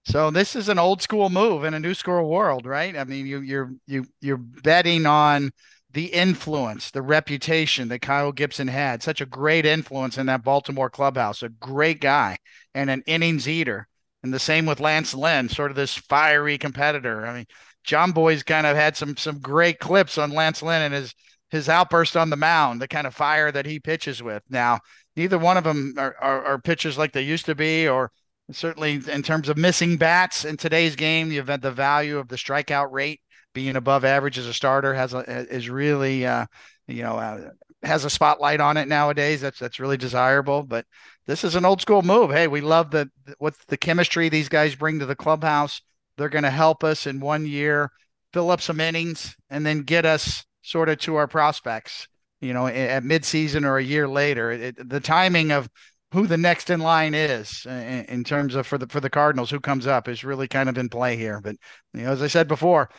[0.06, 2.96] So this is an old school move in a new school world, right?
[2.98, 5.52] I mean, you you're you you're betting on
[5.92, 9.04] the influence, the reputation that Kyle Gibson had.
[9.04, 11.44] Such a great influence in that Baltimore clubhouse.
[11.44, 12.38] A great guy
[12.74, 13.88] and an innings eater.
[14.24, 17.26] And the same with Lance Lynn, sort of this fiery competitor.
[17.26, 17.46] I mean,
[17.86, 21.14] Jomboy's kind of had some some great clips on Lance Lynn and his
[21.50, 24.44] his outburst on the mound, the kind of fire that he pitches with.
[24.50, 24.80] Now,
[25.16, 28.12] neither one of them are, are, are pitchers like they used to be, or
[28.52, 32.36] certainly in terms of missing bats in today's game, you've had the value of the
[32.36, 33.22] strikeout rate
[33.54, 36.46] being above average as a starter has a, is really uh,
[36.88, 37.50] you know uh,
[37.84, 39.42] has a spotlight on it nowadays.
[39.42, 40.64] That's that's really desirable.
[40.64, 40.86] But
[41.28, 42.32] this is an old school move.
[42.32, 45.82] Hey, we love the what the chemistry these guys bring to the clubhouse.
[46.18, 47.92] They're going to help us in one year
[48.34, 52.08] fill up some innings and then get us sort of to our prospects.
[52.40, 55.68] You know, at midseason or a year later, it, the timing of
[56.12, 59.10] who the next in line is uh, in, in, terms of for the for the
[59.10, 61.42] Cardinals who comes up is really kind of in play here.
[61.42, 61.56] But
[61.94, 62.90] you know, as I said before,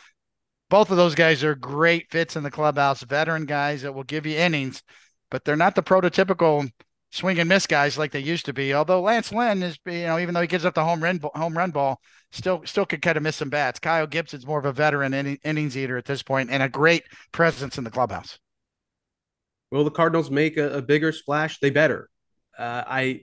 [0.69, 4.25] both of those guys are great fits in the clubhouse, veteran guys that will give
[4.25, 4.83] you innings,
[5.31, 6.69] but they're not the prototypical
[7.11, 8.73] swing and miss guys like they used to be.
[8.73, 11.57] Although Lance Lynn is, you know, even though he gives up the home run home
[11.57, 11.99] run ball,
[12.31, 13.79] still still could kind of miss some bats.
[13.79, 17.77] Kyle Gibson's more of a veteran innings eater at this point and a great presence
[17.77, 18.37] in the clubhouse.
[19.71, 21.59] Will the Cardinals make a, a bigger splash?
[21.59, 22.09] They better.
[22.57, 23.21] Uh, I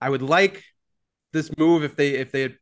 [0.00, 0.62] I would like
[1.32, 2.56] this move if they if they had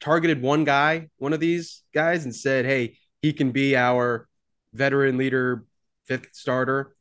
[0.00, 4.28] targeted one guy, one of these guys, and said, "Hey, he can be our
[4.72, 5.64] veteran leader,
[6.06, 6.94] fifth starter,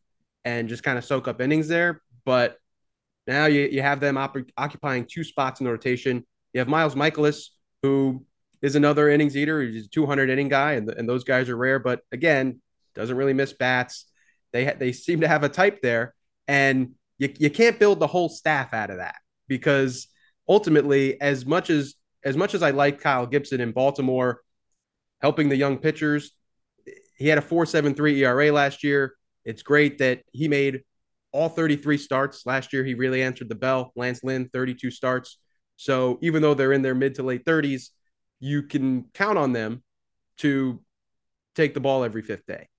[0.46, 2.58] and just kind of soak up innings there." But
[3.28, 6.26] now you, you have them op- occupying two spots in the rotation.
[6.54, 7.50] You have Miles Mikolas,
[7.84, 8.26] who
[8.62, 9.62] is another innings eater.
[9.62, 11.80] He's a 200 inning guy, and, and those guys are rare.
[11.80, 12.62] But again,
[12.96, 14.06] doesn't really miss bats.
[14.54, 16.16] They ha- they seem to have a type there,
[16.48, 19.16] and you, you can't build the whole staff out of that
[19.48, 20.08] because
[20.48, 24.42] ultimately, as much as as much as I like Kyle Gibson in Baltimore,
[25.22, 26.32] helping the young pitchers,
[27.16, 29.16] he had a 4.73 ERA last year.
[29.46, 30.82] It's great that he made
[31.38, 32.84] all 33 starts last year.
[32.84, 33.92] He really answered the bell.
[33.96, 35.38] Lance Lynn, 32 starts.
[35.76, 37.90] So even though they're in their mid to late 30s,
[38.40, 39.84] you can count on them
[40.40, 40.82] to
[41.56, 42.70] take the ball every fifth day.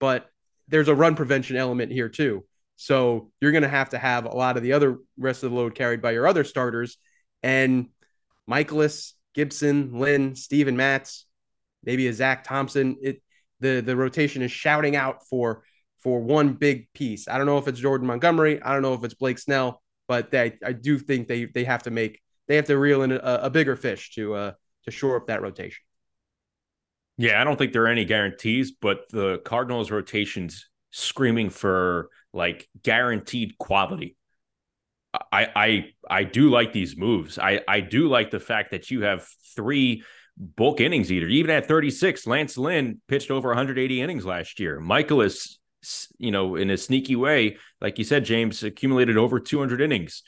[0.00, 0.28] But
[0.66, 2.44] there's a run prevention element here too.
[2.74, 5.56] So you're going to have to have a lot of the other rest of the
[5.56, 6.96] load carried by your other starters.
[7.44, 7.90] And
[8.48, 11.26] Mikolas, Gibson, Lynn, Steven Matz,
[11.84, 12.96] maybe a Zach Thompson.
[13.02, 13.22] It
[13.60, 15.62] the the rotation is shouting out for
[16.02, 17.28] for one big piece.
[17.28, 18.62] I don't know if it's Jordan Montgomery.
[18.62, 21.82] I don't know if it's Blake Snell, but they, I do think they they have
[21.84, 24.52] to make they have to reel in a, a bigger fish to uh
[24.84, 25.82] to shore up that rotation.
[27.16, 32.68] Yeah, I don't think there are any guarantees, but the Cardinals rotations screaming for like
[32.82, 34.16] guaranteed quality.
[35.12, 37.38] I I I do like these moves.
[37.38, 40.02] I I do like the fact that you have three
[40.40, 41.28] bulk innings eater.
[41.28, 44.80] Even at 36, Lance Lynn pitched over 180 innings last year.
[44.80, 45.58] Mikolas
[46.18, 50.22] you know, in a sneaky way, like you said, James accumulated over 200 innings.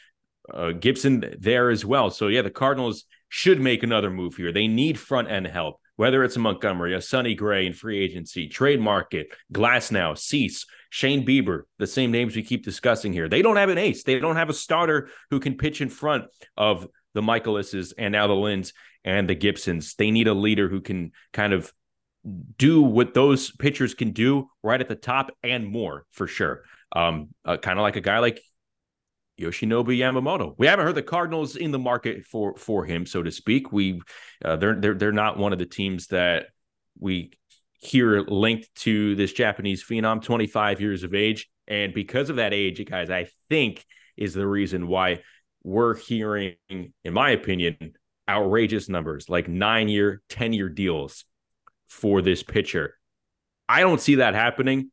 [0.52, 2.10] Uh, Gibson there as well.
[2.10, 4.52] So yeah, the Cardinals should make another move here.
[4.52, 8.48] They need front end help, whether it's a Montgomery, a Sonny Gray in free agency,
[8.48, 13.28] trade market, Glasnow, Cease, Shane Bieber, the same names we keep discussing here.
[13.28, 14.02] They don't have an ace.
[14.02, 16.24] They don't have a starter who can pitch in front
[16.56, 18.72] of the Mikolases and now the Lynns
[19.04, 19.94] and the Gibsons.
[19.94, 21.72] They need a leader who can kind of
[22.56, 26.62] do what those pitchers can do right at the top and more for sure.
[26.94, 28.40] Um, uh, kind of like a guy like
[29.40, 30.54] Yoshinobu Yamamoto.
[30.58, 33.72] We haven't heard the Cardinals in the market for for him, so to speak.
[33.72, 34.00] We
[34.44, 36.46] uh, they're they're they're not one of the teams that
[36.98, 37.32] we
[37.80, 42.84] hear linked to this Japanese phenom, 25 years of age, and because of that age,
[42.88, 43.84] guys, I think
[44.16, 45.22] is the reason why
[45.64, 47.94] we're hearing, in my opinion,
[48.28, 51.24] outrageous numbers like nine year, 10 year deals
[51.92, 52.96] for this pitcher.
[53.68, 54.90] I don't see that happening.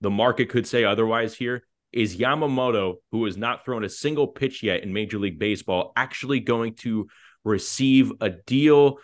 [0.00, 1.64] The market could say otherwise here.
[1.92, 6.38] Is Yamamoto, who has not thrown a single pitch yet in Major League Baseball, actually
[6.38, 7.08] going to
[7.44, 8.98] receive a deal?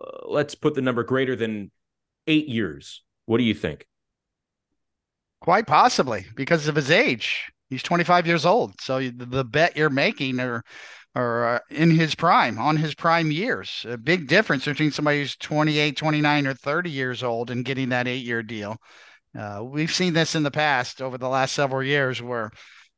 [0.00, 1.72] Uh, let's put the number greater than
[2.26, 3.02] eight years.
[3.26, 3.86] What do you think?
[5.40, 7.50] Quite possibly because of his age.
[7.70, 8.80] He's 25 years old.
[8.80, 10.62] So the bet you're making or
[11.14, 13.84] or uh, in his prime, on his prime years.
[13.88, 18.08] A big difference between somebody who's 28, 29, or 30 years old and getting that
[18.08, 18.76] eight year deal.
[19.38, 22.50] Uh, we've seen this in the past over the last several years where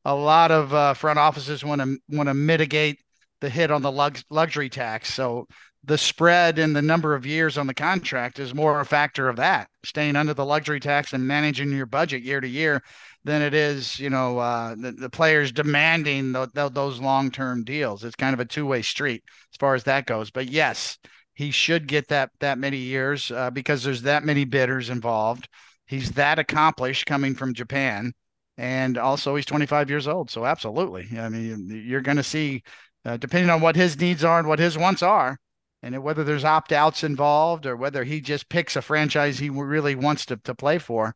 [0.04, 2.98] a lot of uh, front offices want to want to mitigate
[3.40, 5.12] the hit on the lux- luxury tax.
[5.12, 5.46] So
[5.84, 9.36] the spread and the number of years on the contract is more a factor of
[9.36, 12.82] that, staying under the luxury tax and managing your budget year to year
[13.24, 17.64] than it is, you know, uh, the, the players demanding the, the, those long term
[17.64, 18.04] deals.
[18.04, 20.30] It's kind of a two way street as far as that goes.
[20.30, 20.98] But yes,
[21.34, 25.48] he should get that that many years uh, because there's that many bidders involved.
[25.86, 28.12] He's that accomplished coming from Japan,
[28.58, 30.30] and also he's 25 years old.
[30.30, 32.62] So absolutely, I mean, you're going to see,
[33.06, 35.38] uh, depending on what his needs are and what his wants are,
[35.82, 39.94] and whether there's opt outs involved or whether he just picks a franchise he really
[39.94, 41.14] wants to, to play for,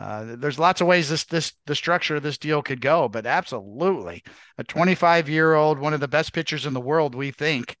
[0.00, 3.26] uh, there's lots of ways this this the structure of this deal could go, but
[3.26, 4.22] absolutely
[4.58, 7.76] a 25 year old, one of the best pitchers in the world, we think.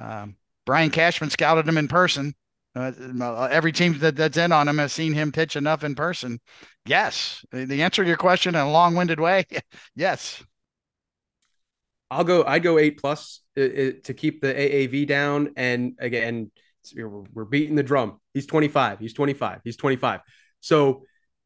[0.00, 2.34] Um, Brian Cashman scouted him in person.
[2.74, 5.94] Uh, uh, every team that, that's in on him has seen him pitch enough in
[5.94, 6.38] person.
[6.86, 9.44] Yes, the answer to your question in a long winded way,
[9.96, 10.42] yes.
[12.10, 12.44] I'll go.
[12.44, 15.52] I'd go eight plus uh, uh, to keep the AAV down.
[15.56, 16.50] And again,
[16.96, 18.20] we're beating the drum.
[18.34, 18.98] He's 25.
[18.98, 19.60] He's 25.
[19.64, 20.20] He's 25.
[20.60, 21.04] So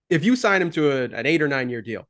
[0.09, 2.07] if you sign him to a, an eight or nine year deal,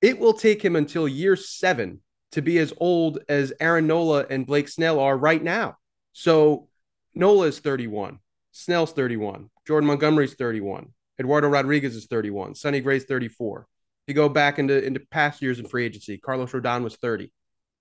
[0.00, 2.00] it will take him until year seven
[2.32, 5.76] to be as old as Aaron Nola and Blake Snell are right now.
[6.12, 6.68] So
[7.14, 8.18] Nola is 31.
[8.52, 9.50] Snell's 31.
[9.66, 10.88] Jordan Montgomery's 31.
[11.18, 12.54] Eduardo Rodriguez is 31.
[12.54, 13.66] Sonny Gray's 34.
[14.08, 16.16] You go back into, into past years in free agency.
[16.16, 17.30] Carlos Rodon was 30.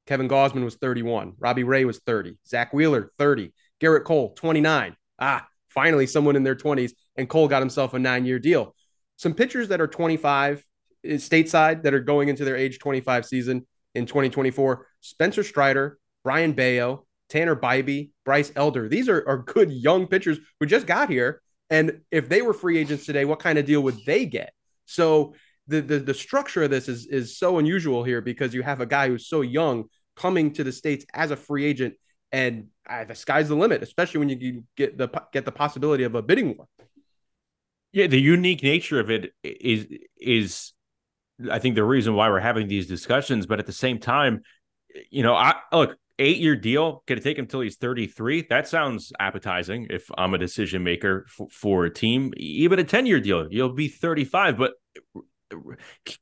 [0.05, 1.33] Kevin Gausman was 31.
[1.39, 2.37] Robbie Ray was 30.
[2.45, 3.53] Zack Wheeler, 30.
[3.81, 4.95] Gerrit Cole, 29.
[5.19, 6.91] Ah, finally someone in their 20s.
[7.15, 8.75] And Cole got himself a nine year deal.
[9.15, 10.65] Some pitchers that are 25
[11.05, 17.05] stateside that are going into their age 25 season in 2024 Spencer Strider, Brayan Bello,
[17.29, 18.89] Tanner Bibee, Bryce Elder.
[18.89, 21.41] These are, are good young pitchers who just got here.
[21.69, 24.51] And if they were free agents today, what kind of deal would they get?
[24.85, 25.33] So
[25.67, 28.85] the, the, the structure of this is, is so unusual here because you have a
[28.85, 31.95] guy who's so young coming to the States as a free agent.
[32.31, 36.15] And uh, the sky's the limit, especially when you get the get the possibility of
[36.15, 36.67] a bidding war.
[37.93, 40.73] Yeah, the unique nature of it is is
[41.49, 44.41] I think the reason why we're having these discussions, but at the same time,
[45.09, 48.47] you know, I look, eight year deal, going to take him until he's 33.
[48.49, 52.33] That sounds appetizing if I'm a decision maker f- for a team.
[52.37, 54.57] Even a 10 year deal, you'll be 35.
[54.57, 54.73] But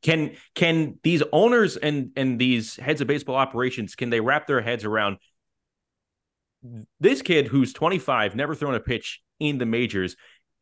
[0.01, 4.61] can can these owners and and these heads of baseball operations can they wrap their
[4.61, 5.17] heads around
[6.99, 10.15] this kid who's 25 never thrown a pitch in the majors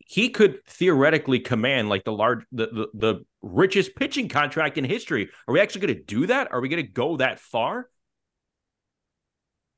[0.05, 5.29] he could theoretically command like the large the, the, the richest pitching contract in history?
[5.47, 6.51] Are we actually going to do that?
[6.51, 7.89] Are we going to go that far?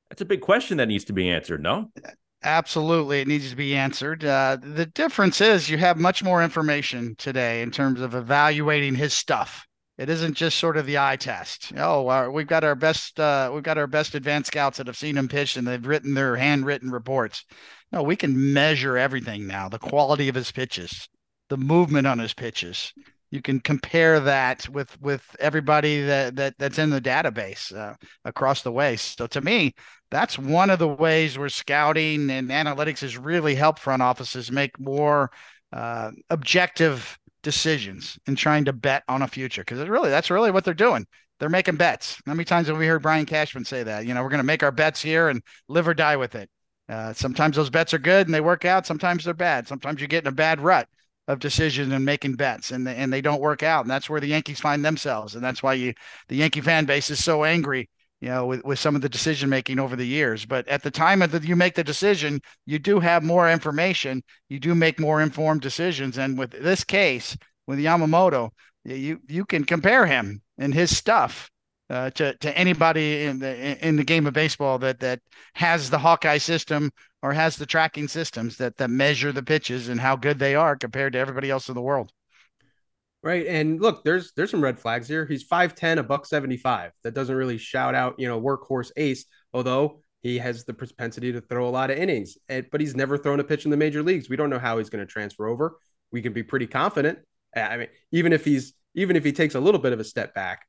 [0.10, 1.92] That's a big question that needs to be answered no
[2.46, 7.16] absolutely it needs to be answered uh, the difference is you have much more information
[7.18, 9.66] today in terms of evaluating his stuff
[9.98, 11.72] it isn't just sort of the eye test.
[11.78, 14.98] Oh, uh, we've got our best uh, we've got our best advanced scouts that have
[14.98, 17.46] seen him pitch and they've written their handwritten reports.
[17.92, 19.70] No, we can measure everything now.
[19.70, 21.08] The quality of his pitches,
[21.50, 22.92] the movement on his pitches.
[23.32, 28.64] You can compare that with with everybody that, that that's in the database uh, across
[28.64, 28.98] the way.
[28.98, 29.76] So to me,
[30.12, 34.80] that's one of the ways where scouting and analytics has really helped front offices make
[34.80, 35.32] more
[35.74, 40.64] uh, objective decisions and trying to bet on a future because really that's really what
[40.64, 41.06] they're doing.
[41.40, 42.22] They're making bets.
[42.26, 44.06] How many times have we heard Brian Cashman say that?
[44.06, 46.50] You know, we're going to make our bets here and live or die with it.
[46.88, 48.86] Uh, sometimes those bets are good and they work out.
[48.86, 49.68] Sometimes they're bad.
[49.68, 50.88] Sometimes you get in a bad rut
[51.28, 53.84] of decisions and making bets and they, and they don't work out.
[53.84, 55.36] And that's where the Yankees find themselves.
[55.36, 55.94] And that's why you
[56.28, 57.90] the Yankee fan base is so angry
[58.22, 60.46] you know, with, with some of the decision making over the years.
[60.46, 64.24] But at the time the, you make the decision, you do have more information.
[64.50, 66.18] You do make more informed decisions.
[66.18, 68.52] And with this case, with Yamamoto,
[68.84, 71.50] you you can compare him and his stuff
[71.90, 75.20] uh, to to anybody in the in the game of baseball that that
[75.54, 80.00] has the Hawkeye system or has the tracking systems that that measure the pitches and
[80.00, 82.12] how good they are compared to everybody else in the world.
[83.26, 83.48] Right.
[83.48, 85.26] And look, there's there's some red flags here.
[85.26, 86.92] He's 5'10, a buck 75.
[87.04, 91.42] That doesn't really shout out, you know, workhorse ace, although he has the propensity to
[91.42, 92.38] throw a lot of innings.
[92.48, 94.30] But he's never thrown a pitch in the major leagues.
[94.30, 95.80] We don't know how he's going to transfer over.
[96.12, 97.18] We can be pretty confident.
[97.56, 100.36] I mean, even if he's even if he takes a little bit of a step
[100.36, 100.62] back,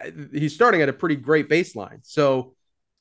[0.00, 2.00] eh, he's starting at a pretty great baseline.
[2.02, 2.54] So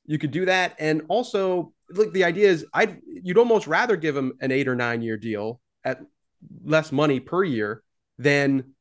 [0.06, 0.78] you could do that.
[0.80, 4.76] And also, look, the idea is I'd you'd almost rather give him an eight or
[4.76, 6.00] nine year deal at
[6.64, 7.84] less money per year
[8.18, 8.74] than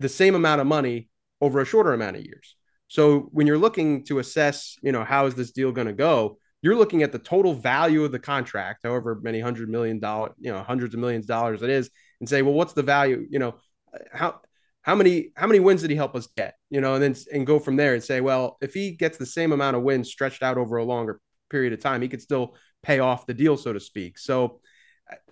[0.00, 1.08] the same amount of money
[1.40, 2.56] over a shorter amount of years.
[2.88, 6.38] So when you're looking to assess, you know, how is this deal going to go,
[6.62, 10.50] you're looking at the total value of the contract, however many hundred million dollar, you
[10.52, 13.26] know, hundreds of millions of dollars it is, and say, well, what's the value?
[13.28, 13.54] You know,
[13.92, 14.40] uh, how
[14.80, 16.54] how many how many wins did he help us get?
[16.70, 19.26] You know, and then and go from there and say, well, if he gets the
[19.26, 22.56] same amount of wins stretched out over a longer period of time, he could still
[22.82, 24.18] pay off the deal, so to speak.
[24.18, 24.60] So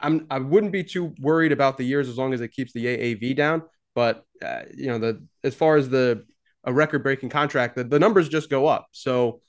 [0.01, 2.85] I'm I wouldn't be too worried about the years as long as it keeps the
[2.85, 3.63] AAV down.
[3.95, 6.25] But uh, you know, the as far as the
[6.65, 8.87] a record breaking contract, the, the numbers just go up.
[8.93, 9.41] So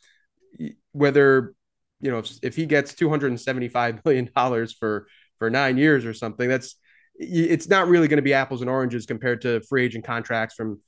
[0.91, 1.53] whether
[2.01, 5.08] you know if, if he gets 275 million dollars for
[5.39, 6.75] for nine years or something, that's
[7.15, 10.82] it's not really going to be apples and oranges compared to free agent contracts from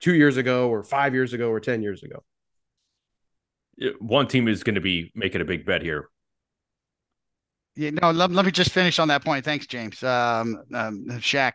[0.00, 2.22] two years ago or five years ago or 10 years ago.
[4.00, 6.08] One team is going to be making a big bet here.
[7.74, 9.46] Yeah, no, let, let me just finish on that point.
[9.46, 10.02] Thanks, James.
[10.02, 11.52] Um, um, Shaq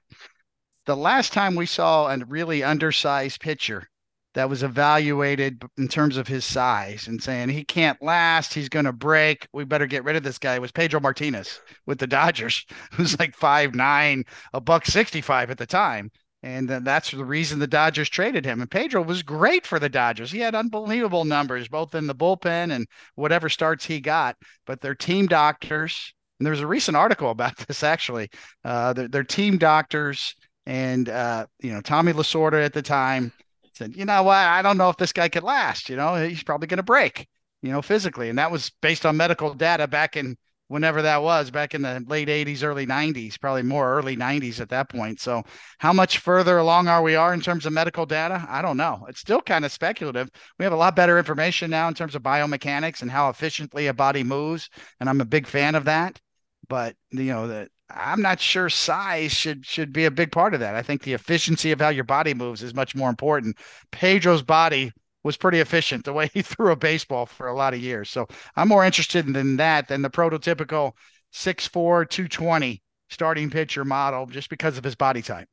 [0.87, 3.87] the last time we saw a really undersized pitcher
[4.33, 8.85] that was evaluated in terms of his size and saying he can't last, he's going
[8.85, 12.65] to break, we better get rid of this guy was Pedro Martinez with the Dodgers,
[12.93, 14.23] who's like five nine,
[14.53, 16.09] a buck 65 at the time.
[16.41, 18.61] And that's the reason the Dodgers traded him.
[18.61, 20.31] And Pedro was great for the Dodgers.
[20.31, 24.37] He had unbelievable numbers, both in the bullpen and whatever starts he got.
[24.65, 28.29] But their team doctors, and there was a recent article about this actually,
[28.63, 30.35] uh, their, their team doctors
[30.67, 33.31] and uh, you know, Tommy Lasorda at the time
[33.73, 35.87] said, you know what, I don't know if this guy could last.
[35.89, 37.25] You know, he's probably going to break.
[37.63, 40.37] You know, physically, and that was based on medical data back in
[40.67, 44.69] whenever that was back in the late 80s early 90s probably more early 90s at
[44.69, 45.19] that point.
[45.21, 45.43] So
[45.79, 48.45] how much further along are we are in terms of medical data?
[48.49, 49.05] I don't know.
[49.07, 50.29] It's still kind of speculative.
[50.59, 53.93] We have a lot better information now in terms of biomechanics and how efficiently a
[53.93, 56.19] body moves and i'm a big fan of that.
[56.67, 60.59] But you know that i'm not sure size should should be a big part of
[60.59, 63.57] that i think the efficiency of how your body moves is much more important
[63.91, 64.91] pedro's body
[65.27, 68.09] was pretty efficient the way he threw a baseball for a lot of years.
[68.09, 70.93] So I'm more interested in that than the prototypical
[71.33, 75.47] 6'4, 220 starting pitcher model just because of his body type.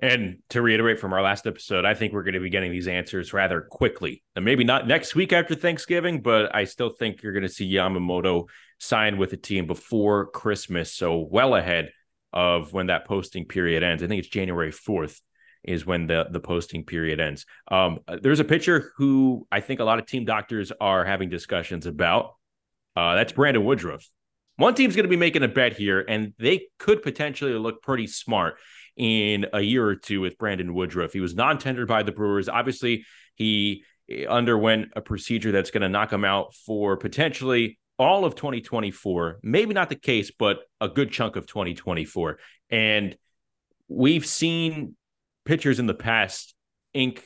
[0.00, 2.86] And to reiterate from our last episode, I think we're going to be getting these
[2.86, 4.22] answers rather quickly.
[4.36, 7.72] And maybe not next week after Thanksgiving, but I still think you're going to see
[7.72, 10.94] Yamamoto sign with the team before Christmas.
[10.94, 11.90] So well ahead
[12.32, 14.02] of when that posting period ends.
[14.02, 15.20] I think it's January 4th
[15.64, 17.44] is when the the posting period ends.
[17.68, 21.86] Um, there's a pitcher who I think a lot of team doctors are having discussions
[21.86, 22.36] about.
[22.94, 24.08] Uh, that's Brandon Woodruff.
[24.56, 28.06] One team's going to be making a bet here, and they could potentially look pretty
[28.06, 28.58] smart
[28.98, 31.12] in a year or two with Brandon Woodruff.
[31.12, 32.48] He was non-tendered by the Brewers.
[32.48, 38.24] Obviously, he eh, underwent a procedure that's going to knock him out for potentially all
[38.24, 39.38] of 2024.
[39.42, 42.38] Maybe not the case, but a good chunk of 2024.
[42.70, 43.16] And
[43.86, 44.96] we've seen
[45.44, 46.54] pitchers in the past
[46.92, 47.24] ink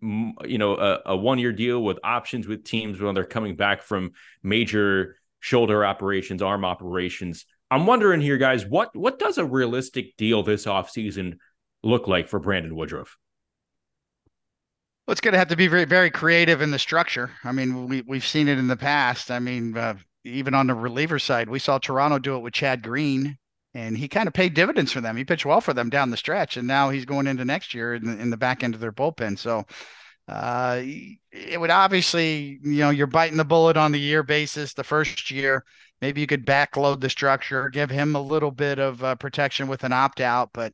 [0.00, 3.82] you know a, a one year deal with options with teams when they're coming back
[3.82, 4.10] from
[4.42, 10.42] major shoulder operations arm operations i'm wondering here guys what what does a realistic deal
[10.42, 11.36] this offseason
[11.82, 13.16] look like for brandon woodruff
[15.06, 17.30] well, it's going to have to be very, very creative in the structure.
[17.44, 19.30] I mean, we we've seen it in the past.
[19.30, 22.82] I mean, uh, even on the reliever side, we saw Toronto do it with Chad
[22.82, 23.36] Green
[23.74, 25.16] and he kind of paid dividends for them.
[25.16, 27.94] He pitched well for them down the stretch, and now he's going into next year
[27.94, 29.38] in the, in the back end of their bullpen.
[29.38, 29.66] So
[30.28, 34.74] uh, it would obviously, you know, you're biting the bullet on the year basis.
[34.74, 35.64] The first year,
[36.00, 39.84] maybe you could backload the structure, give him a little bit of uh, protection with
[39.84, 40.72] an opt out, but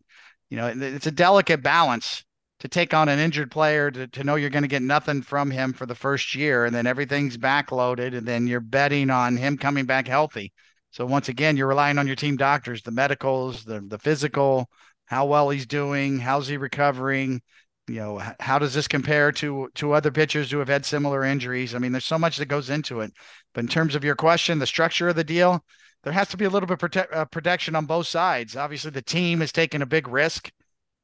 [0.50, 2.24] you know, it's a delicate balance
[2.58, 5.50] to take on an injured player to, to know you're going to get nothing from
[5.50, 9.56] him for the first year and then everything's backloaded and then you're betting on him
[9.56, 10.52] coming back healthy
[10.92, 14.68] so once again, you're relying on your team doctors, the medicals, the the physical,
[15.06, 17.42] how well he's doing, how's he recovering,
[17.90, 21.74] you know, how does this compare to to other pitchers who have had similar injuries?
[21.74, 23.12] I mean, there's so much that goes into it.
[23.54, 25.64] But in terms of your question, the structure of the deal,
[26.04, 28.56] there has to be a little bit prote- uh, protection on both sides.
[28.56, 30.50] Obviously, the team is taking a big risk,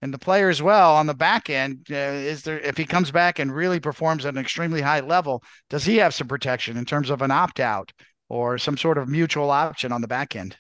[0.03, 1.87] and the player as well on the back end.
[1.91, 5.43] Uh, is there if he comes back and really performs at an extremely high level,
[5.71, 7.93] does he have some protection in terms of an opt out?
[8.29, 10.57] or some sort of mutual option on the back end.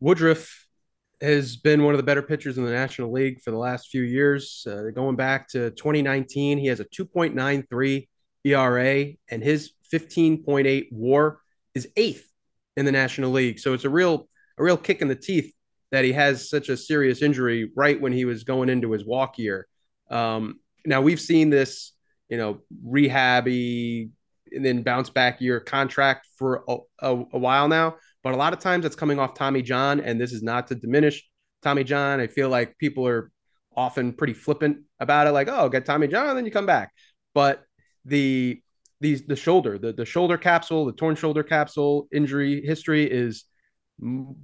[0.00, 0.61] Woodruff
[1.22, 4.02] has been one of the better pitchers in the National League for the last few
[4.02, 4.66] years.
[4.68, 8.08] Uh, going back to 2019, he has a 2.93
[8.44, 11.38] ERA, and his 15.8 WAR
[11.74, 12.28] is eighth
[12.76, 13.58] in the National League.
[13.58, 15.52] So it's a real a real kick in the teeth
[15.92, 19.38] that he has such a serious injury right when he was going into his walk
[19.38, 19.66] year.
[20.10, 21.92] Um, now we've seen this,
[22.28, 24.10] you know, rehabby
[24.50, 27.96] and then bounce back year contract for a, a, a, while now.
[28.22, 30.74] But a lot of times it's coming off Tommy John, and this is not to
[30.74, 31.28] diminish
[31.62, 32.20] Tommy John.
[32.20, 33.30] I feel like people are
[33.76, 36.92] often pretty flippant about it, like, oh, get Tommy John, then you come back.
[37.34, 37.62] But
[38.04, 38.60] the
[39.00, 43.44] these the shoulder, the, the shoulder capsule, the torn shoulder capsule injury history is
[44.00, 44.36] m-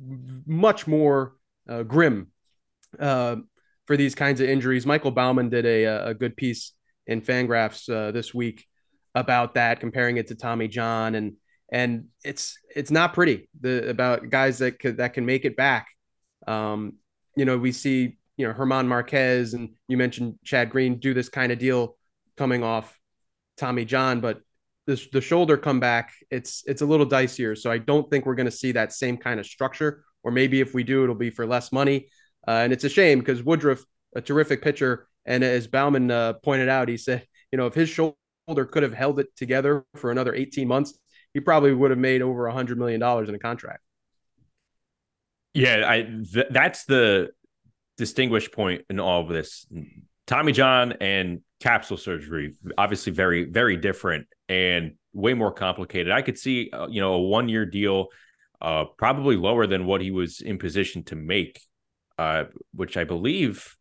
[0.46, 1.34] much more
[1.68, 2.32] uh, grim
[2.98, 3.36] uh,
[3.86, 4.86] for these kinds of injuries.
[4.86, 6.72] Michael Baumann did a, a good piece
[7.06, 8.66] in Fangraphs uh, this week
[9.14, 11.34] about that, comparing it to Tommy John, and
[11.70, 13.48] and it's it's not pretty.
[13.60, 15.88] The about guys that could, that can make it back.
[16.46, 16.94] Um,
[17.36, 21.28] you know, we see you know German Marquez and you mentioned Chad Green do this
[21.28, 21.96] kind of deal
[22.36, 22.98] coming off
[23.56, 24.40] Tommy John, but
[24.86, 27.56] this the shoulder comeback it's it's a little dicier.
[27.56, 30.04] So I don't think we're going to see that same kind of structure.
[30.24, 32.08] Or maybe if we do, it'll be for less money.
[32.46, 33.84] Uh, and it's a shame because Woodruff,
[34.16, 37.88] a terrific pitcher, and as Baumann uh, pointed out, he said, you know, if his
[37.88, 38.16] shoulder
[38.64, 40.98] could have held it together for another 18 months,
[41.38, 43.80] he probably would have made over a hundred million dollars in a contract.
[45.54, 47.30] Yeah, I th- that's the
[47.96, 49.66] distinguished point in all of this.
[50.26, 56.12] Tommy John and capsule surgery, obviously very, very different and way more complicated.
[56.12, 58.08] I could see, uh, you know, a one year deal,
[58.60, 61.60] uh, probably lower than what he was in position to make,
[62.18, 63.76] uh, which I believe.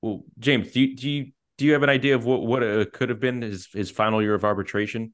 [0.00, 2.92] Well, James, do you, do you do you have an idea of what what it
[2.94, 5.12] could have been his his final year of arbitration?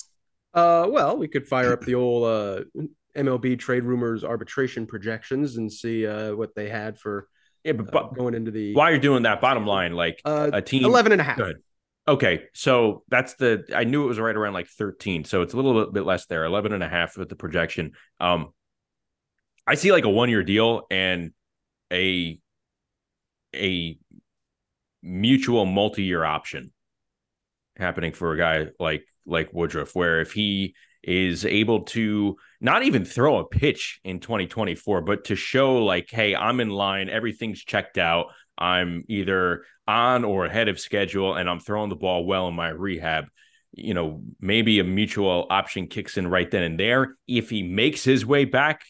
[0.53, 2.65] Uh, well, we could fire up the old uh,
[3.17, 7.29] MLB trade rumors arbitration projections and see uh, what they had for
[7.65, 8.75] yeah, but, uh, going into the.
[8.75, 11.37] While you're doing that, bottom line, like uh, a team 11 and a half.
[11.37, 11.57] Good.
[12.09, 15.25] Okay, so that's the I knew it was right around like 13.
[15.25, 17.93] So it's a little bit less there, 11 and a half with the projection.
[18.19, 18.49] Um
[19.67, 21.33] I see like a one-year deal and
[21.93, 22.41] a
[23.55, 23.99] a
[25.03, 26.73] mutual multi-year option
[27.77, 33.05] happening for a guy like like Woodruff where if he is able to not even
[33.05, 37.97] throw a pitch in 2024 but to show like hey I'm in line everything's checked
[37.97, 38.27] out
[38.59, 42.69] I'm either on or ahead of schedule and I'm throwing the ball well in my
[42.69, 43.27] rehab
[43.73, 47.17] you know maybe a mutual option kicks in right then and there.
[47.27, 48.83] If he makes his way back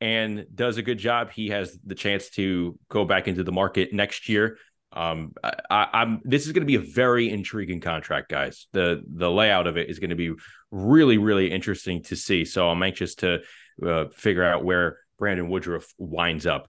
[0.00, 3.92] and does a good job he has the chance to go back into the market
[3.92, 4.58] next year
[4.94, 8.68] um, I, am This is going to be a very intriguing contract, guys.
[8.72, 10.32] the The layout of it is going to be
[10.70, 12.44] really, really interesting to see.
[12.44, 13.40] So I'm anxious to
[13.84, 16.68] uh, figure out where Brandon Woodruff winds up.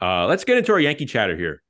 [0.00, 1.62] Uh, let's get into our Yankee chatter here.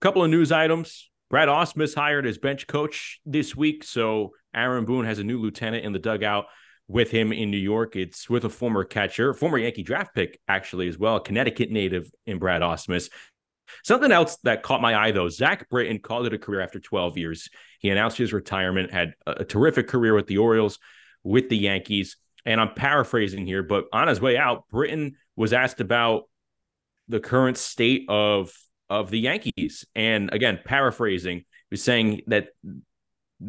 [0.00, 1.10] A couple of news items.
[1.30, 5.84] Brad Ausmus hired as bench coach this week, so Aaron Boone has a new lieutenant
[5.84, 6.46] in the dugout
[6.88, 7.96] with him in New York.
[7.96, 12.38] It's with a former catcher, former Yankee draft pick, actually, as well, Connecticut native in
[12.38, 13.10] Brad Ausmus.
[13.84, 17.18] Something else that caught my eye, though, Zack Britton called it a career after 12
[17.18, 17.48] years.
[17.80, 20.78] He announced his retirement, had a, terrific career with the Orioles,
[21.22, 22.16] with the Yankees.
[22.44, 26.24] And I'm paraphrasing here, but on his way out, Britton was asked about
[27.08, 28.52] the current state of
[28.88, 29.84] of the Yankees.
[29.96, 32.48] And again, paraphrasing, was saying that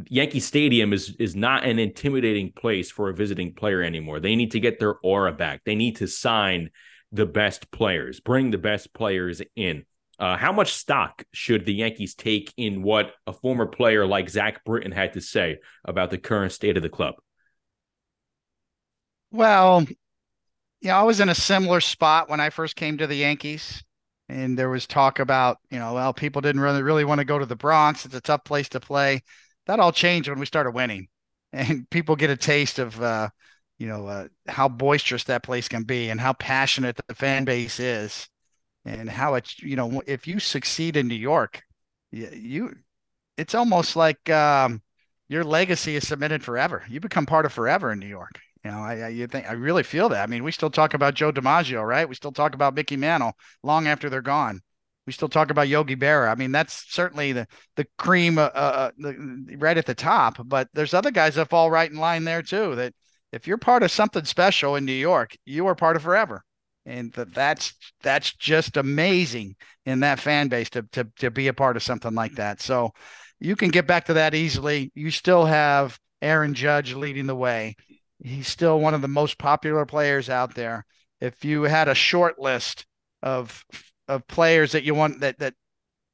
[0.09, 4.19] Yankee Stadium is is not an intimidating place for a visiting player anymore.
[4.19, 5.61] They need to get their aura back.
[5.63, 6.71] They need to sign
[7.11, 9.85] the best players, bring the best players in.
[10.19, 14.63] Uh, how much stock should the Yankees take in what a former player like Zack
[14.65, 17.15] Britton had to say about the current state of the club?
[19.31, 19.85] Well,
[20.81, 23.83] yeah, I was in a similar spot when I first came to the Yankees,
[24.27, 27.37] and there was talk about, you know, well, people didn't really really want to go
[27.37, 28.05] to the Bronx.
[28.05, 29.21] It's a tough place to play.
[29.67, 31.09] That all changed when we started winning,
[31.53, 33.29] and people get a taste of, uh,
[33.77, 37.79] you know, uh, how boisterous that place can be and how passionate the fan base
[37.79, 38.27] is
[38.87, 41.61] and how it's you know if you succeed in New York,
[42.11, 42.73] you,
[43.37, 44.81] it's almost like um,
[45.27, 46.83] your legacy is submitted forever.
[46.89, 48.39] You become part of forever in New York.
[48.63, 50.23] You know, I, I you think I really feel that.
[50.23, 52.07] I mean, we still talk about Joe DiMaggio, right?
[52.07, 54.61] We still talk about Mickey Mantle long after they're gone.
[55.05, 56.31] We still talk about Yogi Berra.
[56.31, 60.37] I mean, that's certainly the the cream, uh, uh, the, right at the top.
[60.45, 62.75] But there's other guys that fall right in line there too.
[62.75, 62.93] That
[63.33, 66.43] if you're part of something special in New York, you are part of forever
[66.87, 71.53] and that that's that's just amazing in that fan base to, to to be a
[71.53, 72.61] part of something like that.
[72.61, 72.91] So
[73.39, 74.91] you can get back to that easily.
[74.95, 77.75] You still have Aaron Judge leading the way.
[78.23, 80.85] He's still one of the most popular players out there.
[81.19, 82.85] If you had a short list
[83.21, 83.63] of
[84.07, 85.53] of players that you want that that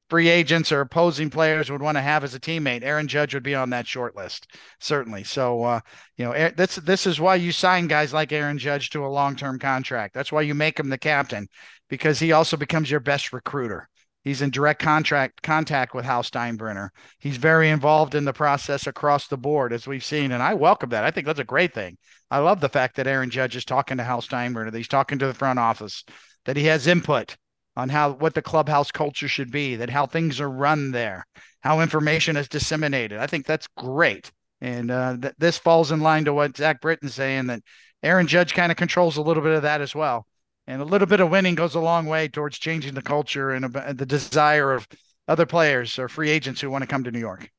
[0.09, 2.83] free agents or opposing players would want to have as a teammate.
[2.83, 4.47] Aaron Judge would be on that short list,
[4.79, 5.23] certainly.
[5.23, 5.79] So, uh,
[6.17, 9.35] you know, this this is why you sign guys like Aaron Judge to a long
[9.35, 10.13] term contract.
[10.13, 11.47] That's why you make him the captain,
[11.89, 13.89] because he also becomes your best recruiter.
[14.23, 16.89] He's in direct contract contact with Hal Steinbrenner.
[17.19, 20.91] He's very involved in the process across the board, as we've seen, and I welcome
[20.91, 21.03] that.
[21.03, 21.97] I think that's a great thing.
[22.31, 25.19] I love the fact that Aaron Judge is talking to Hal Steinbrenner, that he's talking
[25.19, 26.03] to the front office,
[26.45, 27.35] that he has input
[27.75, 31.25] on how what the clubhouse culture should be, that how things are run there,
[31.61, 33.19] how information is disseminated.
[33.19, 34.31] I think that's great.
[34.61, 37.61] And uh, th- this falls in line to what Zack Britton's saying that
[38.01, 40.25] Aaron Judge kind of controls a little bit of that as well.
[40.67, 43.75] And a little bit of winning goes a long way towards changing the culture and
[43.75, 44.87] uh, the desire of
[45.27, 47.49] other players or free agents who want to come to New York.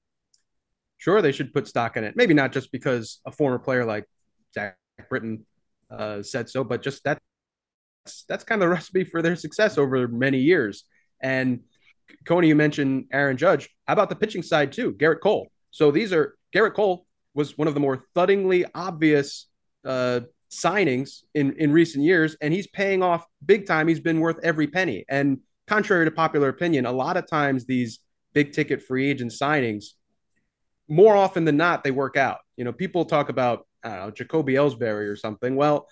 [0.96, 2.14] Sure, they should put stock in it.
[2.16, 4.06] Maybe not just because a former player like
[4.54, 4.76] Zack
[5.10, 5.44] Britton
[5.90, 7.18] uh, said so, but just that
[8.28, 10.84] that's kind of the recipe for their success over many years.
[11.20, 11.60] And
[12.26, 13.68] Coney, you mentioned Aaron Judge.
[13.86, 14.92] How about the pitching side too?
[14.94, 15.48] Gerrit Cole.
[15.70, 19.46] So these are Gerrit Cole was one of the more thuddingly obvious
[19.84, 23.88] uh, signings in in recent years, and he's paying off big time.
[23.88, 25.04] He's been worth every penny.
[25.08, 28.00] And contrary to popular opinion, a lot of times these
[28.32, 29.86] big ticket free agent signings,
[30.88, 32.38] more often than not, they work out.
[32.56, 35.56] You know, people talk about I don't know Jacoby Ellsbury or something.
[35.56, 35.88] Well,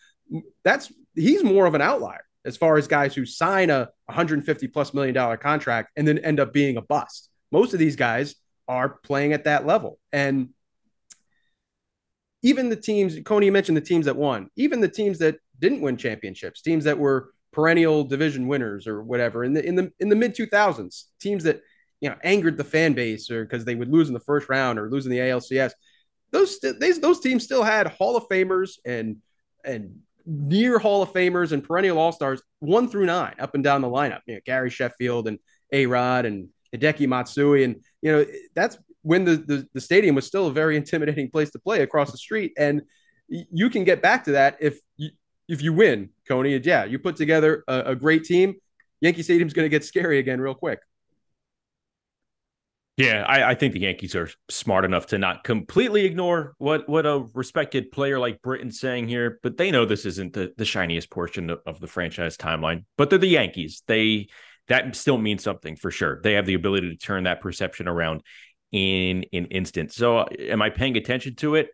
[0.65, 4.95] that's he's more of an outlier as far as guys who sign a 150 plus
[4.95, 7.31] million dollar contract and then end up being a bust.
[7.51, 8.35] Most of these guys
[8.69, 9.99] are playing at that level.
[10.13, 10.51] And
[12.43, 15.97] even the teams, Coney mentioned the teams that won, even the teams that didn't win
[15.97, 20.17] championships, teams that were perennial division winners or whatever in the in the in the
[20.17, 21.61] mid 2000s, teams that
[22.01, 24.79] you know angered the fan base or because they would lose in the first round
[24.79, 25.73] or lose in the ALCS.
[26.33, 29.19] Those those those teams still had Hall of Famers and
[29.65, 33.83] and near Hall of Famers and perennial All Stars, one through nine, up and down
[33.83, 34.21] the lineup.
[34.27, 35.39] You know, Gary Sheffield and
[35.73, 40.27] A Rod and Hideki Matsui, and you know that's when the, the the stadium was
[40.27, 42.83] still a very intimidating place to play across the street, and
[43.29, 45.11] you can get back to that if you,
[45.49, 46.57] if you win, Coney.
[46.59, 48.55] Yeah, you put together a, a great team.
[49.01, 50.81] Yankee Stadium's going to get scary again real quick.
[53.03, 57.07] Yeah, I, I, think the Yankees are smart enough to not completely ignore what what
[57.07, 61.11] a respected player like Britton's saying here, but they know this isn't the, the shiniest
[61.11, 62.85] portion of, of the franchise timeline.
[62.97, 63.83] But they're the Yankees.
[63.87, 64.29] They
[64.69, 66.21] that still means something for sure.
[66.23, 68.23] They have the ability to turn that perception around
[68.71, 69.93] in an instant.
[69.93, 71.71] So, uh, am I paying attention to it?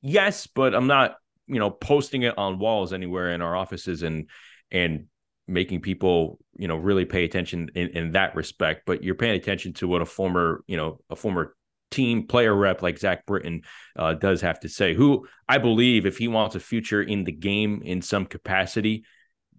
[0.00, 4.28] Yes, but I'm not, you know, posting it on walls anywhere in our offices and
[4.70, 5.06] and
[5.48, 9.72] making people you know really pay attention in, in that respect but you're paying attention
[9.72, 11.56] to what a former you know a former
[11.90, 13.62] team player rep like Zack Britton
[13.96, 17.32] uh, does have to say who I believe if he wants a future in the
[17.32, 19.04] game in some capacity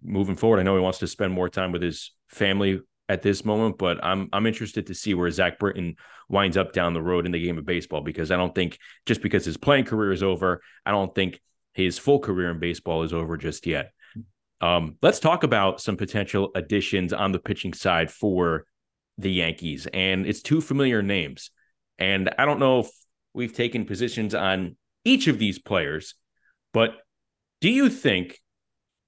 [0.02, 3.44] moving forward I know he wants to spend more time with his family at this
[3.44, 5.96] moment but I'm I'm interested to see where Zack Britton
[6.28, 9.22] winds up down the road in the game of baseball because I don't think just
[9.22, 11.40] because his playing career is over I don't think
[11.72, 13.92] his full career in baseball is over just yet
[14.60, 18.66] um, let's talk about some potential additions on the pitching side for
[19.18, 19.86] the Yankees.
[19.92, 21.50] And it's two familiar names.
[21.98, 22.90] And I don't know if
[23.32, 26.14] we've taken positions on each of these players,
[26.72, 26.96] but
[27.60, 28.40] do you think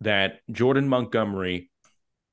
[0.00, 1.70] that Jordan Montgomery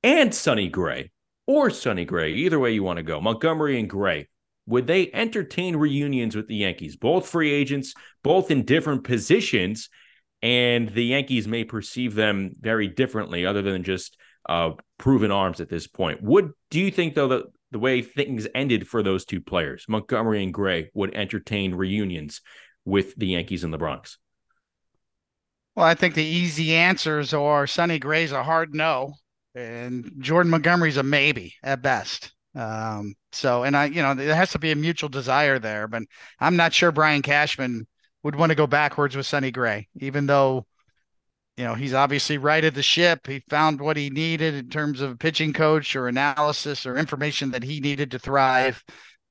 [0.02, 1.10] and Sonny Gray,
[1.46, 4.28] or Sonny Gray, either way you want to go, Montgomery and Gray,
[4.66, 6.96] would they entertain reunions with the Yankees?
[6.96, 9.88] Both free agents, both in different positions
[10.44, 15.70] and the Yankees may perceive them very differently, other than just uh, proven arms at
[15.70, 16.22] this point.
[16.22, 20.44] Would do you think though that the way things ended for those two players, Montgomery
[20.44, 22.42] and Gray, would entertain reunions
[22.84, 24.18] with the Yankees in the Bronx?
[25.74, 29.14] Well, I think the easy answers are Sonny Gray's a hard no,
[29.54, 32.32] and Jordan Montgomery's a maybe at best.
[32.54, 36.02] Um, so, and I, you know, there has to be a mutual desire there, but
[36.38, 37.86] I'm not sure Brian Cashman
[38.24, 40.66] would want to go backwards with Sonny Gray, even though,
[41.56, 43.26] you know, he's obviously righted the ship.
[43.26, 47.50] He found what he needed in terms of a pitching coach or analysis or information
[47.52, 48.82] that he needed to thrive.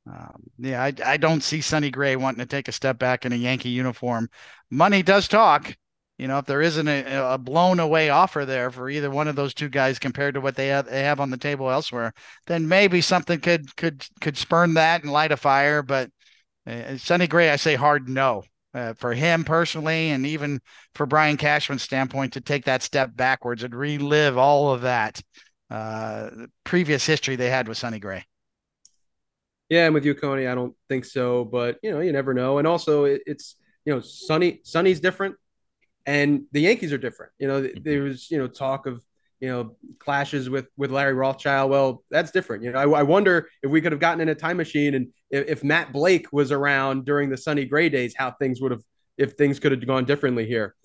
[0.07, 3.33] Um, yeah, I, I don't see Sonny Gray wanting to take a step back in
[3.33, 4.29] a Yankee uniform.
[4.69, 5.75] Money does talk.
[6.19, 9.35] You know, if there isn't a, a blown away offer there for either one of
[9.35, 12.13] those two guys compared to what they have, they have on the table elsewhere,
[12.45, 15.81] then maybe something could could could spurn that and light a fire.
[15.81, 16.11] But
[16.67, 18.43] uh, Sonny Gray, I say hard no
[18.73, 20.59] uh, for him personally, and even
[20.95, 25.21] for Brian Cashman's standpoint to take that step backwards and relive all of that
[25.69, 26.29] uh,
[26.63, 28.25] previous history they had with Sonny Gray.
[29.69, 30.47] Yeah, I'm with you, Coney.
[30.47, 32.57] I don't think so, but you know, you never know.
[32.57, 33.55] And also, it, it's
[33.85, 35.35] you know, Sonny Sonny's different,
[36.05, 37.31] and the Yankees are different.
[37.39, 37.79] You know, mm-hmm.
[37.83, 39.03] there's you know talk of
[39.43, 41.69] you know clashes with with Larry Rothschild.
[41.69, 42.63] Well, that's different.
[42.63, 45.07] You know, I, I wonder if we could have gotten in a time machine and
[45.29, 48.83] if, if, Matt Blake was around during the Sonny Gray days, how things would have
[49.17, 50.75] if things could have gone differently here.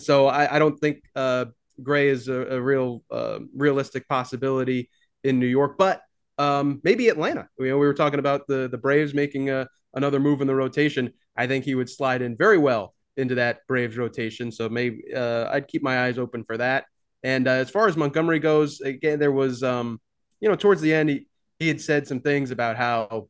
[0.00, 1.44] So I, I don't think uh,
[1.80, 4.90] Gray is a, a real uh, realistic possibility
[5.22, 6.02] in New York, but
[6.38, 7.48] um, maybe Atlanta.
[7.56, 10.56] You know, we were talking about the the Braves making a, another move in the
[10.56, 11.12] rotation.
[11.36, 14.50] I think he would slide in very well into that Braves rotation.
[14.50, 16.86] So maybe uh, I'd keep my eyes open for that.
[17.22, 20.00] And uh, as far as Montgomery goes, again, there was, um,
[20.40, 21.26] you know, towards the end, he,
[21.58, 23.28] he had said some things about how,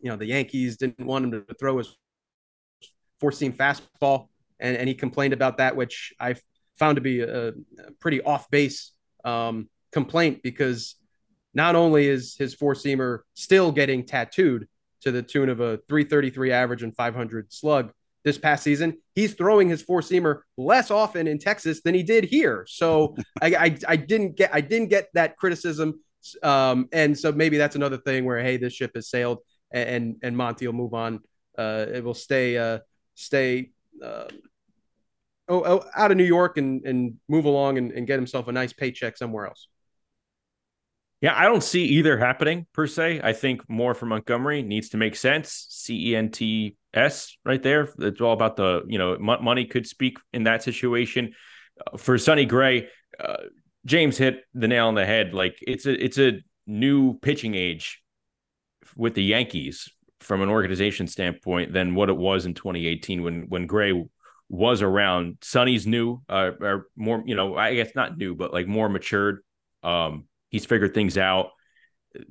[0.00, 1.96] you know, the Yankees didn't want him to throw his
[3.18, 4.28] four seam fastball.
[4.60, 6.36] And, and he complained about that, which I
[6.78, 7.52] found to be a, a
[8.00, 8.92] pretty off base
[9.24, 10.96] um, complaint because
[11.54, 14.68] not only is his four seamer still getting tattooed
[15.00, 17.92] to the tune of a 333 average and 500 slug,
[18.26, 22.24] this past season, he's throwing his four seamer less often in Texas than he did
[22.24, 22.66] here.
[22.68, 26.00] So I, I, I didn't get I didn't get that criticism,
[26.42, 29.38] um, and so maybe that's another thing where hey, this ship has sailed,
[29.70, 31.20] and and Monty will move on.
[31.56, 32.80] Uh, it will stay uh,
[33.14, 33.70] stay.
[34.04, 34.26] Uh,
[35.48, 38.52] oh, oh, out of New York and and move along and, and get himself a
[38.52, 39.68] nice paycheck somewhere else.
[41.20, 43.20] Yeah, I don't see either happening per se.
[43.22, 45.66] I think more for Montgomery needs to make sense.
[45.70, 47.88] C E N T S right there.
[47.98, 51.34] It's all about the, you know, money could speak in that situation.
[51.78, 52.88] Uh, for Sonny Gray,
[53.20, 53.36] uh,
[53.84, 55.34] James hit the nail on the head.
[55.34, 58.02] Like it's a it's a new pitching age
[58.96, 59.88] with the Yankees
[60.20, 63.92] from an organization standpoint than what it was in 2018 when when Gray
[64.48, 65.38] was around.
[65.42, 69.42] Sonny's new, uh, or more, you know, I guess not new, but like more matured.
[69.82, 71.50] Um, he's figured things out.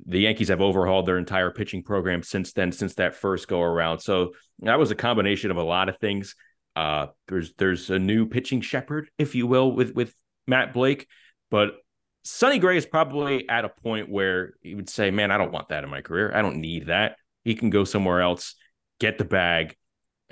[0.06, 4.00] The Yankees have overhauled their entire pitching program since then, since that first go around.
[4.00, 6.34] So that was a combination of a lot of things.
[6.74, 10.14] Uh, there's there's a new pitching shepherd, if you will, with with
[10.46, 11.06] Matt Blake,
[11.50, 11.76] but
[12.24, 15.68] Sonny Gray is probably at a point where he would say, "Man, I don't want
[15.68, 16.32] that in my career.
[16.34, 17.16] I don't need that."
[17.46, 18.56] he can go somewhere else,
[18.98, 19.76] get the bag,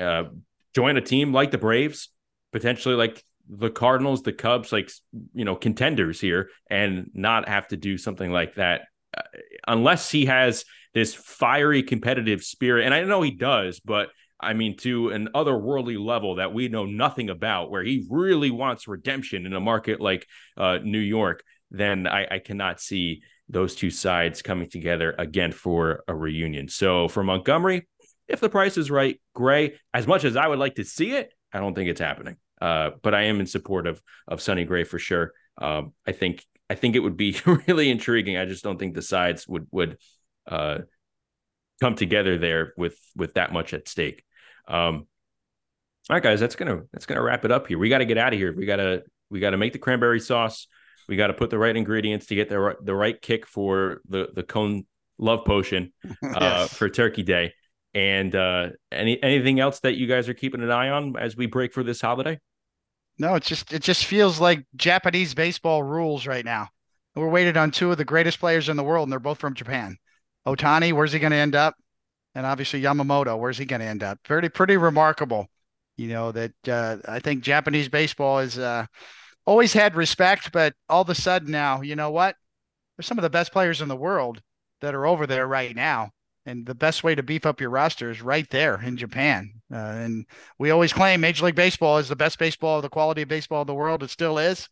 [0.00, 0.24] uh,
[0.74, 2.08] join a team like the Braves,
[2.52, 4.90] potentially like the Cardinals, the Cubs, like
[5.32, 8.88] you know contenders here, and not have to do something like that
[9.66, 12.84] unless he has this fiery competitive spirit.
[12.84, 14.10] And I know he does, but
[14.40, 18.88] I mean, to an otherworldly level that we know nothing about, where he really wants
[18.88, 23.90] redemption in a market like uh, New York, then I, I cannot see those two
[23.90, 26.68] sides coming together again for a reunion.
[26.68, 27.86] So for Montgomery,
[28.28, 31.32] if the price is right, Gray, as much as I would like to see it,
[31.52, 32.36] I don't think it's happening.
[32.60, 35.32] Uh, but I am in support of of Sonny Gray for sure.
[35.58, 37.36] Um, I think I think it would be
[37.66, 38.36] really intriguing.
[38.36, 39.98] I just don't think the sides would would
[40.46, 40.78] uh,
[41.80, 44.24] come together there with with that much at stake.
[44.66, 45.06] Um,
[46.10, 47.78] all right, guys, that's gonna that's gonna wrap it up here.
[47.78, 48.54] We got to get out of here.
[48.54, 50.66] We gotta we gotta make the cranberry sauce.
[51.08, 54.00] We got to put the right ingredients to get the right, the right kick for
[54.08, 54.86] the the cone
[55.18, 55.92] love potion
[56.22, 56.74] uh, yes.
[56.74, 57.52] for Turkey Day.
[57.94, 61.46] And uh, any anything else that you guys are keeping an eye on as we
[61.46, 62.38] break for this holiday?
[63.18, 66.68] No, it's just it just feels like Japanese baseball rules right now.
[67.14, 69.54] We're waiting on two of the greatest players in the world, and they're both from
[69.54, 69.96] Japan.
[70.46, 71.76] Ohtani, where's he going to end up?
[72.34, 74.18] And obviously Yamamoto, where's he going to end up?
[74.24, 75.48] Pretty pretty remarkable.
[75.96, 78.86] You know that uh, I think Japanese baseball is uh,
[79.46, 82.34] always had respect, but all of a sudden now, you know what?
[82.96, 84.42] There's some of the best players in the world
[84.80, 86.10] that are over there right now.
[86.46, 89.62] And the best way to beef up your roster is right there in Japan.
[89.72, 90.26] Uh, and
[90.58, 93.66] we always claim Major League Baseball is the best baseball, the quality of baseball in
[93.66, 94.02] the world.
[94.02, 94.68] It still is.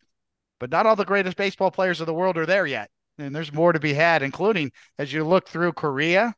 [0.61, 2.91] But not all the greatest baseball players of the world are there yet.
[3.19, 6.35] And there's more to be had, including as you look through Korea,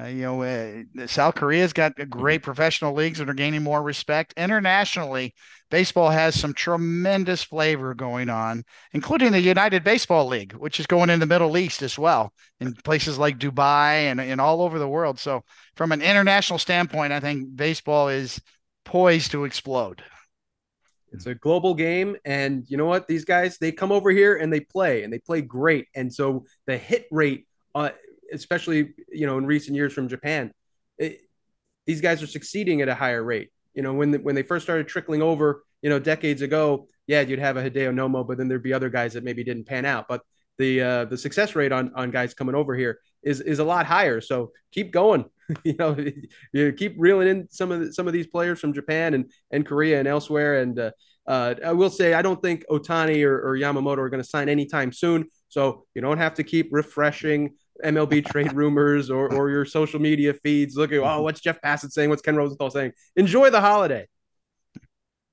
[0.00, 4.32] uh, you know, uh, South Korea's got great professional leagues that are gaining more respect.
[4.36, 5.34] Internationally,
[5.70, 11.10] baseball has some tremendous flavor going on, including the United Baseball League, which is going
[11.10, 14.88] in the Middle East as well, in places like Dubai and, and all over the
[14.88, 15.18] world.
[15.18, 15.42] So,
[15.74, 18.40] from an international standpoint, I think baseball is
[18.84, 20.02] poised to explode.
[21.12, 22.16] It's a global game.
[22.24, 23.08] And you know what?
[23.08, 25.88] These guys, they come over here and they play and they play great.
[25.94, 27.90] And so the hit rate, uh,
[28.32, 30.52] especially you know in recent years from Japan,
[30.98, 31.20] it,
[31.86, 33.50] these guys are succeeding at a higher rate.
[33.74, 37.20] You know when the, when they first started trickling over, you know decades ago, yeah,
[37.20, 39.84] you'd have a Hideo Nomo, but then there'd be other guys that maybe didn't pan
[39.84, 40.06] out.
[40.08, 40.22] But
[40.58, 43.86] the uh, the success rate on on guys coming over here is is a lot
[43.86, 44.20] higher.
[44.20, 45.24] So keep going.
[45.64, 45.96] you know,
[46.52, 49.66] you keep reeling in some of the, some of these players from Japan and and
[49.66, 50.60] Korea and elsewhere.
[50.60, 50.90] And uh,
[51.26, 54.48] uh, I will say I don't think Ohtani or, or Yamamoto are going to sign
[54.48, 55.26] anytime soon.
[55.48, 60.34] So you don't have to keep refreshing MLB trade rumors or, or your social media
[60.34, 60.76] feeds.
[60.76, 62.10] Look at, oh, what's Jeff Passan saying?
[62.10, 62.92] What's Ken Rosenthal saying?
[63.16, 64.06] Enjoy the holiday.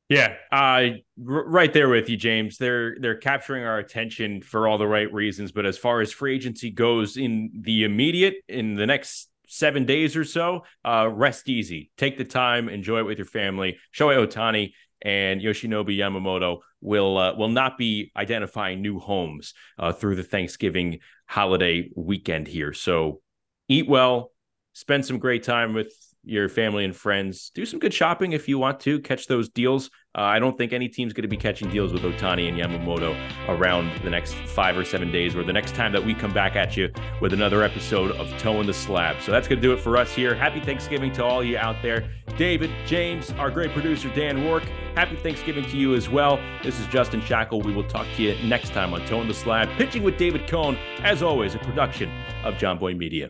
[0.10, 2.58] Yeah, uh, r- right there with you, James.
[2.58, 6.34] They're they're capturing our attention for all the right reasons, but as far as free
[6.36, 11.92] agency goes, in the immediate, in the next seven days or so, uh, rest easy.
[11.98, 13.80] Take the time, enjoy it with your family.
[13.94, 14.72] Shohei Ohtani
[15.02, 21.00] and Yoshinobu Yamamoto will uh, will not be identifying new homes uh, through the Thanksgiving
[21.28, 22.74] holiday weekend here.
[22.74, 23.22] So
[23.68, 24.32] eat well,
[24.74, 25.94] spend some great time with
[26.28, 27.52] your family and friends.
[27.54, 29.90] Do some good shopping if you want to catch those deals.
[30.18, 33.16] Uh, I don't think any team's going to be catching deals with Ohtani and Yamamoto
[33.48, 36.56] around the next five or seven days or the next time that we come back
[36.56, 36.90] at you
[37.22, 39.22] with another episode of Toeing the Slab.
[39.22, 40.36] So that's going to do it for us here.
[40.36, 42.10] Happy Thanksgiving to all you out there.
[42.38, 44.66] David, James, our great producer, Dan Rourke.
[44.96, 46.40] Happy Thanksgiving to you as well.
[46.64, 47.64] This is Justin Shackil.
[47.64, 49.70] We will talk to you next time on Toeing the Slab.
[49.78, 52.12] Pitching with David Cone, as always, a production
[52.44, 53.30] of Jomboy Media.